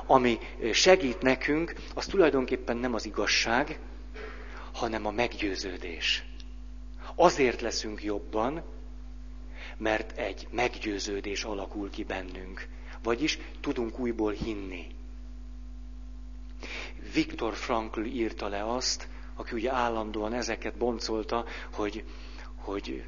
[0.06, 0.38] Ami
[0.72, 3.78] segít nekünk, az tulajdonképpen nem az igazság,
[4.72, 6.24] hanem a meggyőződés.
[7.14, 8.74] Azért leszünk jobban,
[9.76, 12.68] mert egy meggyőződés alakul ki bennünk.
[13.02, 14.86] Vagyis tudunk újból hinni.
[17.14, 22.04] Viktor Frankl írta le azt, aki ugye állandóan ezeket boncolta, hogy,
[22.54, 23.04] hogy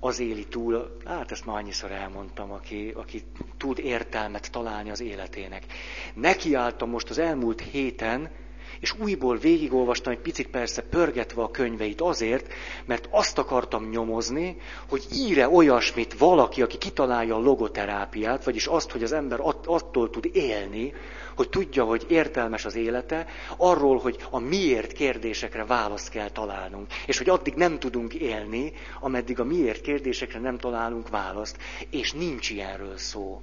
[0.00, 3.22] az éli túl, hát ezt már annyiszor elmondtam, aki, aki
[3.56, 5.66] tud értelmet találni az életének.
[6.14, 8.30] Nekiálltam most az elmúlt héten
[8.80, 12.52] és újból végigolvastam egy picit persze pörgetve a könyveit azért,
[12.84, 14.56] mert azt akartam nyomozni,
[14.88, 20.30] hogy íre olyasmit valaki, aki kitalálja a logoterápiát, vagyis azt, hogy az ember attól tud
[20.32, 20.92] élni,
[21.36, 23.26] hogy tudja, hogy értelmes az élete,
[23.56, 29.40] arról, hogy a miért kérdésekre választ kell találnunk, és hogy addig nem tudunk élni, ameddig
[29.40, 31.56] a miért kérdésekre nem találunk választ,
[31.90, 33.42] és nincs ilyenről szó.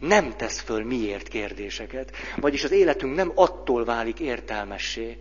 [0.00, 5.18] Nem tesz föl miért kérdéseket, vagyis az életünk nem attól válik értelmessé,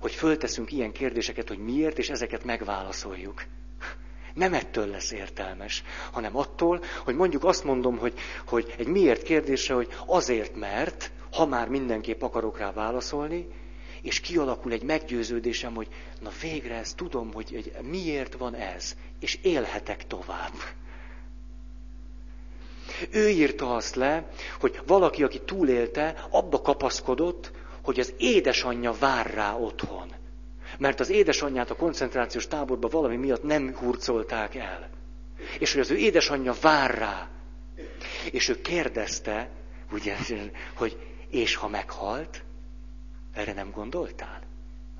[0.00, 3.44] hogy fölteszünk ilyen kérdéseket, hogy miért, és ezeket megválaszoljuk.
[4.34, 8.14] Nem ettől lesz értelmes, hanem attól, hogy mondjuk azt mondom, hogy,
[8.46, 13.48] hogy egy miért kérdésre, hogy azért, mert, ha már mindenképp akarok rá válaszolni,
[14.02, 15.88] és kialakul egy meggyőződésem, hogy
[16.20, 20.52] na végre ezt tudom, hogy egy, miért van ez, és élhetek tovább.
[23.10, 24.28] Ő írta azt le,
[24.60, 27.52] hogy valaki, aki túlélte, abba kapaszkodott,
[27.82, 30.14] hogy az édesanyja vár rá otthon.
[30.78, 34.88] Mert az édesanyját a koncentrációs táborba valami miatt nem hurcolták el.
[35.58, 37.28] És hogy az ő édesanyja vár rá.
[38.30, 39.50] És ő kérdezte,
[39.92, 40.16] ugye,
[40.74, 40.98] hogy
[41.30, 42.44] és ha meghalt?
[43.32, 44.40] Erre nem gondoltál?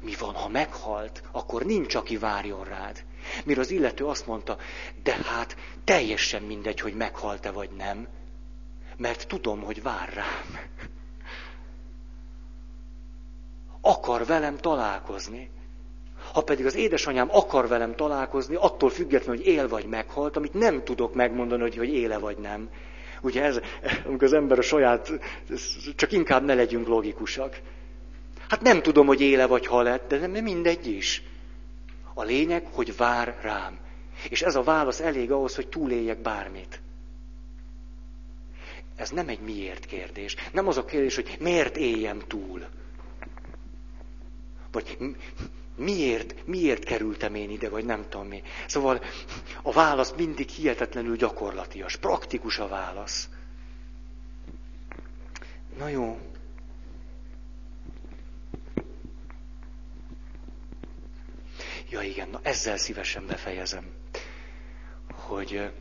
[0.00, 1.22] Mi van, ha meghalt?
[1.32, 3.04] Akkor nincs, aki várjon rád.
[3.44, 4.58] Mire az illető azt mondta,
[5.02, 8.08] de hát teljesen mindegy, hogy meghalt-e vagy nem,
[8.96, 10.60] mert tudom, hogy vár rám.
[13.80, 15.50] Akar velem találkozni.
[16.32, 20.84] Ha pedig az édesanyám akar velem találkozni, attól függetlenül, hogy él vagy meghalt, amit nem
[20.84, 22.70] tudok megmondani, hogy, hogy éle vagy nem.
[23.22, 23.60] Ugye ez,
[24.06, 25.12] amikor az ember a saját,
[25.96, 27.60] csak inkább ne legyünk logikusak.
[28.48, 31.22] Hát nem tudom, hogy éle vagy halett, de nem mindegy is.
[32.18, 33.78] A lényeg, hogy vár rám.
[34.28, 36.80] És ez a válasz elég ahhoz, hogy túléljek bármit.
[38.96, 40.36] Ez nem egy miért kérdés.
[40.52, 42.66] Nem az a kérdés, hogy miért éljem túl.
[44.72, 44.98] Vagy
[45.76, 48.42] miért, miért kerültem én ide, vagy nem tudom mi.
[48.66, 49.02] Szóval
[49.62, 53.28] a válasz mindig hihetetlenül gyakorlatias, praktikus a válasz.
[55.78, 56.18] Na jó.
[61.90, 63.92] Ja igen, na ezzel szívesen befejezem,
[65.12, 65.72] hogy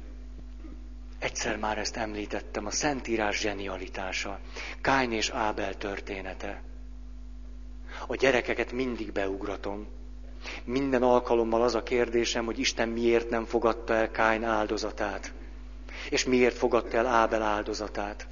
[1.20, 4.40] egyszer már ezt említettem, a Szentírás zsenialitása,
[4.82, 6.62] Kány és Ábel története.
[8.08, 9.88] A gyerekeket mindig beugratom.
[10.64, 15.34] Minden alkalommal az a kérdésem, hogy Isten miért nem fogadta el Kány áldozatát,
[16.10, 18.28] és miért fogadta el Ábel áldozatát.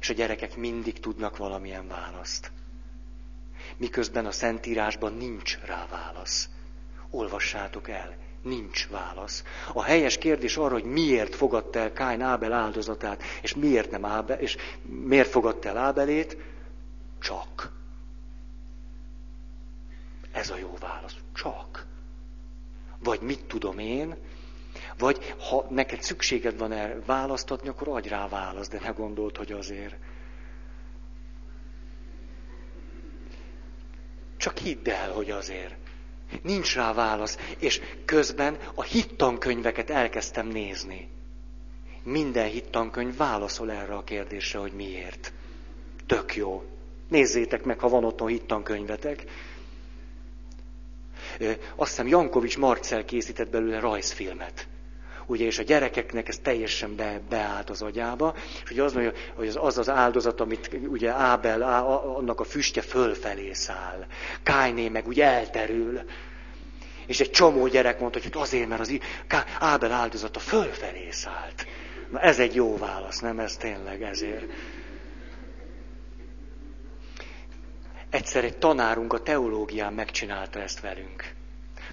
[0.00, 2.52] És a gyerekek mindig tudnak valamilyen választ.
[3.76, 6.48] Miközben a Szentírásban nincs rá válasz
[7.10, 8.16] olvassátok el.
[8.42, 9.44] Nincs válasz.
[9.72, 14.38] A helyes kérdés arra, hogy miért fogadta el Kány Ábel áldozatát, és miért nem Ábel,
[14.38, 16.36] és miért fogadta el Ábelét,
[17.20, 17.72] csak.
[20.32, 21.16] Ez a jó válasz.
[21.32, 21.86] Csak.
[22.98, 24.16] Vagy mit tudom én,
[24.98, 29.52] vagy ha neked szükséged van erre választatni, akkor adj rá választ, de ne gondolt, hogy
[29.52, 29.96] azért.
[34.36, 35.89] Csak hidd el, hogy azért.
[36.42, 37.38] Nincs rá válasz.
[37.58, 41.08] És közben a hittankönyveket elkezdtem nézni.
[42.02, 45.32] Minden hittankönyv válaszol erre a kérdésre, hogy miért.
[46.06, 46.64] Tök jó.
[47.08, 49.24] Nézzétek meg, ha van otthon hittankönyvetek.
[51.76, 54.68] Azt hiszem Jankovics Marcel készített belőle rajzfilmet.
[55.30, 58.34] Ugye, és a gyerekeknek ez teljesen be, beállt az agyába,
[58.64, 58.92] és ugye az
[59.34, 64.06] hogy az az, az áldozat, amit ugye Ábel, á, annak a füstje fölfelé száll.
[64.42, 66.00] Kájné meg ugye elterül.
[67.06, 68.98] És egy csomó gyerek mondta, hogy azért, mert az
[69.58, 71.66] Ábel áldozata fölfelé szállt.
[72.10, 74.44] Na ez egy jó válasz, nem ez tényleg ezért.
[78.10, 81.38] Egyszer egy tanárunk a teológián megcsinálta ezt velünk.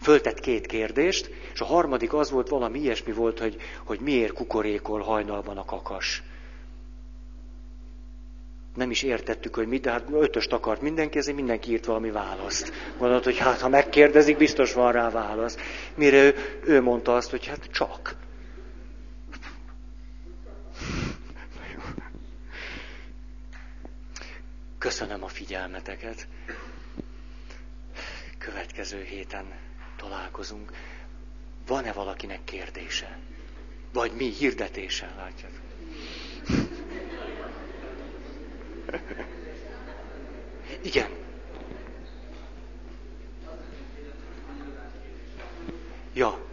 [0.02, 3.56] Föltett két kérdést, és a harmadik az volt, valami ilyesmi volt, hogy,
[3.86, 6.24] hogy miért kukorékol hajnalban a kakas.
[8.76, 12.74] Nem is értettük, hogy mit, de hát ötöst akart mindenki, ezért mindenki írt valami választ.
[12.98, 15.58] Gondolt, hogy hát ha megkérdezik, biztos van rá válasz.
[15.96, 18.16] Mire ő, ő mondta azt, hogy hát csak.
[24.78, 26.28] Köszönöm a figyelmeteket.
[28.38, 29.46] Következő héten
[29.98, 30.72] találkozunk.
[31.68, 33.18] Van-e valakinek kérdése?
[33.94, 35.62] Vagy mi hirdetése, látjátok?
[40.82, 41.10] Igen.
[46.14, 46.46] Ja.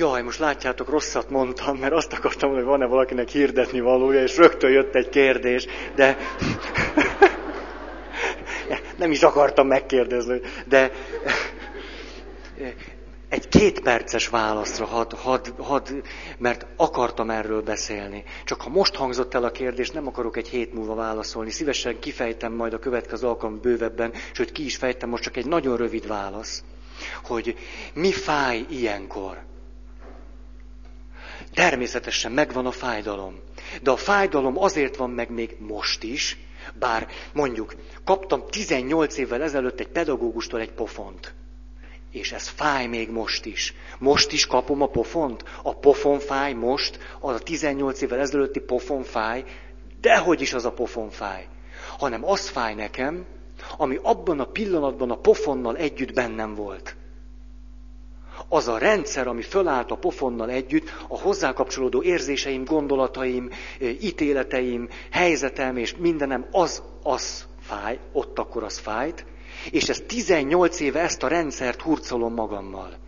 [0.00, 4.70] Jaj, most látjátok, rosszat mondtam, mert azt akartam, hogy van-e valakinek hirdetni valója, és rögtön
[4.70, 6.16] jött egy kérdés, de
[8.98, 10.92] nem is akartam megkérdezni, de
[13.28, 16.02] egy két perces válaszra had, had, had,
[16.38, 18.24] mert akartam erről beszélni.
[18.44, 21.50] Csak ha most hangzott el a kérdés, nem akarok egy hét múlva válaszolni.
[21.50, 25.76] Szívesen kifejtem majd a következő alkalom bővebben, sőt ki is fejtem most csak egy nagyon
[25.76, 26.62] rövid válasz,
[27.22, 27.56] hogy
[27.94, 29.48] mi fáj ilyenkor.
[31.54, 33.40] Természetesen megvan a fájdalom.
[33.82, 36.38] De a fájdalom azért van meg még most is,
[36.74, 37.74] bár mondjuk
[38.04, 41.34] kaptam 18 évvel ezelőtt egy pedagógustól egy pofont.
[42.10, 43.74] És ez fáj még most is.
[43.98, 45.44] Most is kapom a pofont?
[45.62, 46.98] A pofon fáj most?
[47.20, 49.44] Az a 18 évvel ezelőtti pofon fáj?
[50.00, 51.48] Dehogy is az a pofon fáj.
[51.98, 53.26] Hanem az fáj nekem,
[53.76, 56.96] ami abban a pillanatban a pofonnal együtt bennem volt.
[58.52, 63.50] Az a rendszer, ami fölállt a pofonnal együtt, a hozzá kapcsolódó érzéseim, gondolataim,
[64.00, 69.24] ítéleteim, helyzetem és mindenem, az, az fáj, ott akkor az fájt,
[69.70, 72.98] és ez 18 éve ezt a rendszert hurcolom magammal.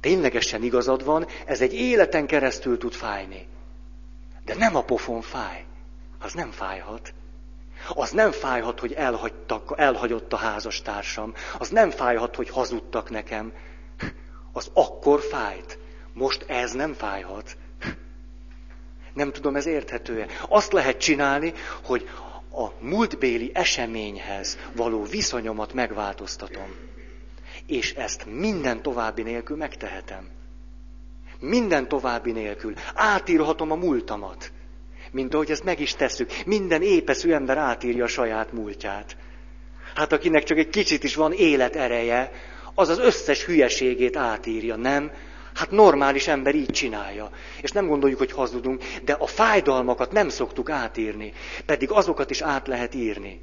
[0.00, 3.46] Ténylegesen igazad van, ez egy életen keresztül tud fájni.
[4.44, 5.64] De nem a pofon fáj.
[6.18, 7.14] Az nem fájhat.
[7.94, 11.34] Az nem fájhat, hogy elhagytak, elhagyott a házastársam.
[11.58, 13.52] Az nem fájhat, hogy hazudtak nekem.
[14.56, 15.78] Az akkor fájt.
[16.12, 17.56] Most ez nem fájhat.
[19.14, 20.26] Nem tudom, ez érthető-e.
[20.48, 21.52] Azt lehet csinálni,
[21.84, 22.08] hogy
[22.50, 26.74] a múltbéli eseményhez való viszonyomat megváltoztatom.
[27.66, 30.28] És ezt minden további nélkül megtehetem.
[31.40, 32.74] Minden további nélkül.
[32.94, 34.52] Átírhatom a múltamat.
[35.10, 36.30] Mint ahogy ezt meg is tesszük.
[36.46, 39.16] Minden épeszű ember átírja a saját múltját.
[39.94, 42.32] Hát akinek csak egy kicsit is van életereje,
[42.78, 45.10] az az összes hülyeségét átírja, nem?
[45.54, 47.30] Hát normális ember így csinálja.
[47.60, 51.32] És nem gondoljuk, hogy hazudunk, de a fájdalmakat nem szoktuk átírni.
[51.66, 53.40] Pedig azokat is át lehet írni.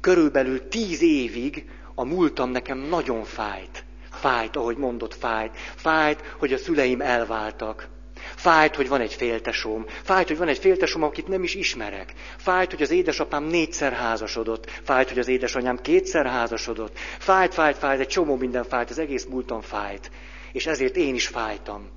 [0.00, 3.84] Körülbelül tíz évig a múltam nekem nagyon fájt.
[4.10, 5.56] Fájt, ahogy mondott, fájt.
[5.74, 7.88] Fájt, hogy a szüleim elváltak.
[8.34, 9.84] Fájt, hogy van egy féltesóm.
[10.02, 12.12] Fájt, hogy van egy féltesóm, akit nem is ismerek.
[12.36, 14.70] Fájt, hogy az édesapám négyszer házasodott.
[14.82, 16.98] Fájt, hogy az édesanyám kétszer házasodott.
[17.18, 20.10] Fájt, fájt, fájt, egy csomó minden fájt, az egész múltam fájt
[20.54, 21.88] és ezért én is fájtam.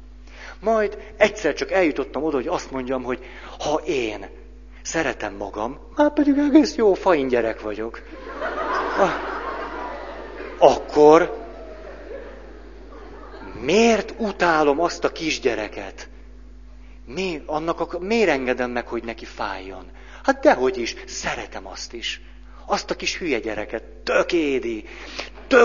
[0.59, 3.19] Majd egyszer csak eljutottam oda, hogy azt mondjam, hogy
[3.59, 4.29] ha én
[4.81, 8.01] szeretem magam, már pedig egész jó fain gyerek vagyok,
[10.57, 11.45] akkor
[13.61, 16.09] miért utálom azt a kisgyereket?
[17.13, 19.91] Mi, annak a, miért engedem meg, hogy neki fájjon?
[20.23, 22.21] Hát dehogy is, szeretem azt is.
[22.65, 24.31] Azt a kis hülye gyereket, tök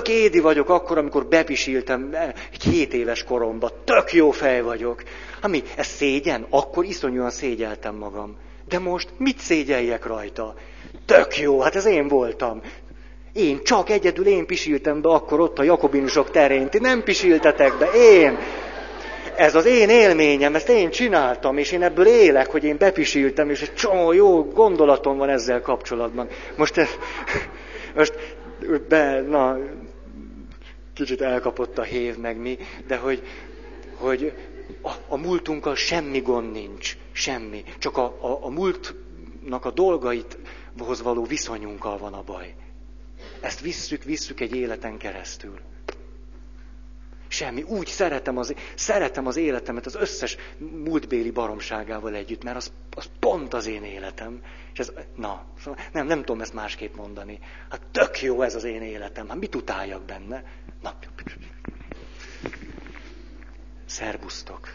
[0.09, 0.41] édi.
[0.41, 3.71] Vagyok akkor, amikor bepisiltem eh, egy hét éves koromban.
[3.85, 5.03] Tök jó fej vagyok.
[5.41, 6.47] Ami, ez szégyen?
[6.51, 8.37] Akkor iszonyúan szégyeltem magam.
[8.69, 10.55] De most mit szégyeljek rajta?
[11.07, 12.61] Tök jó, hát ez én voltam.
[13.33, 16.69] Én csak egyedül én pisiltem be akkor ott a jakobinusok terén.
[16.69, 18.39] Ti nem pisiltetek be, én.
[19.37, 23.63] Ez az én élményem, ezt én csináltam, és én ebből élek, hogy én bepisiltem, és
[23.63, 26.29] egy csomó jó gondolatom van ezzel kapcsolatban.
[26.57, 26.81] Most,
[27.95, 28.15] most
[28.89, 29.59] be, na,
[30.95, 33.23] kicsit elkapott a hév meg mi, de hogy,
[33.95, 34.33] hogy
[34.83, 37.65] a, a múltunkkal semmi gond nincs, semmi.
[37.79, 42.55] Csak a, a, a múltnak a dolgaithoz való viszonyunkkal van a baj.
[43.41, 45.59] Ezt visszük, visszük egy életen keresztül.
[47.33, 47.63] Semmi.
[47.63, 53.55] Úgy szeretem az, szeretem az életemet az összes múltbéli baromságával együtt, mert az, az pont
[53.55, 54.43] az én életem.
[54.73, 57.39] És ez, na, szóval nem, nem tudom ezt másképp mondani.
[57.71, 59.29] Hát tök jó ez az én életem.
[59.29, 60.45] Hát mit utáljak benne?
[60.83, 60.95] Na,
[63.87, 64.69] szerbusztok.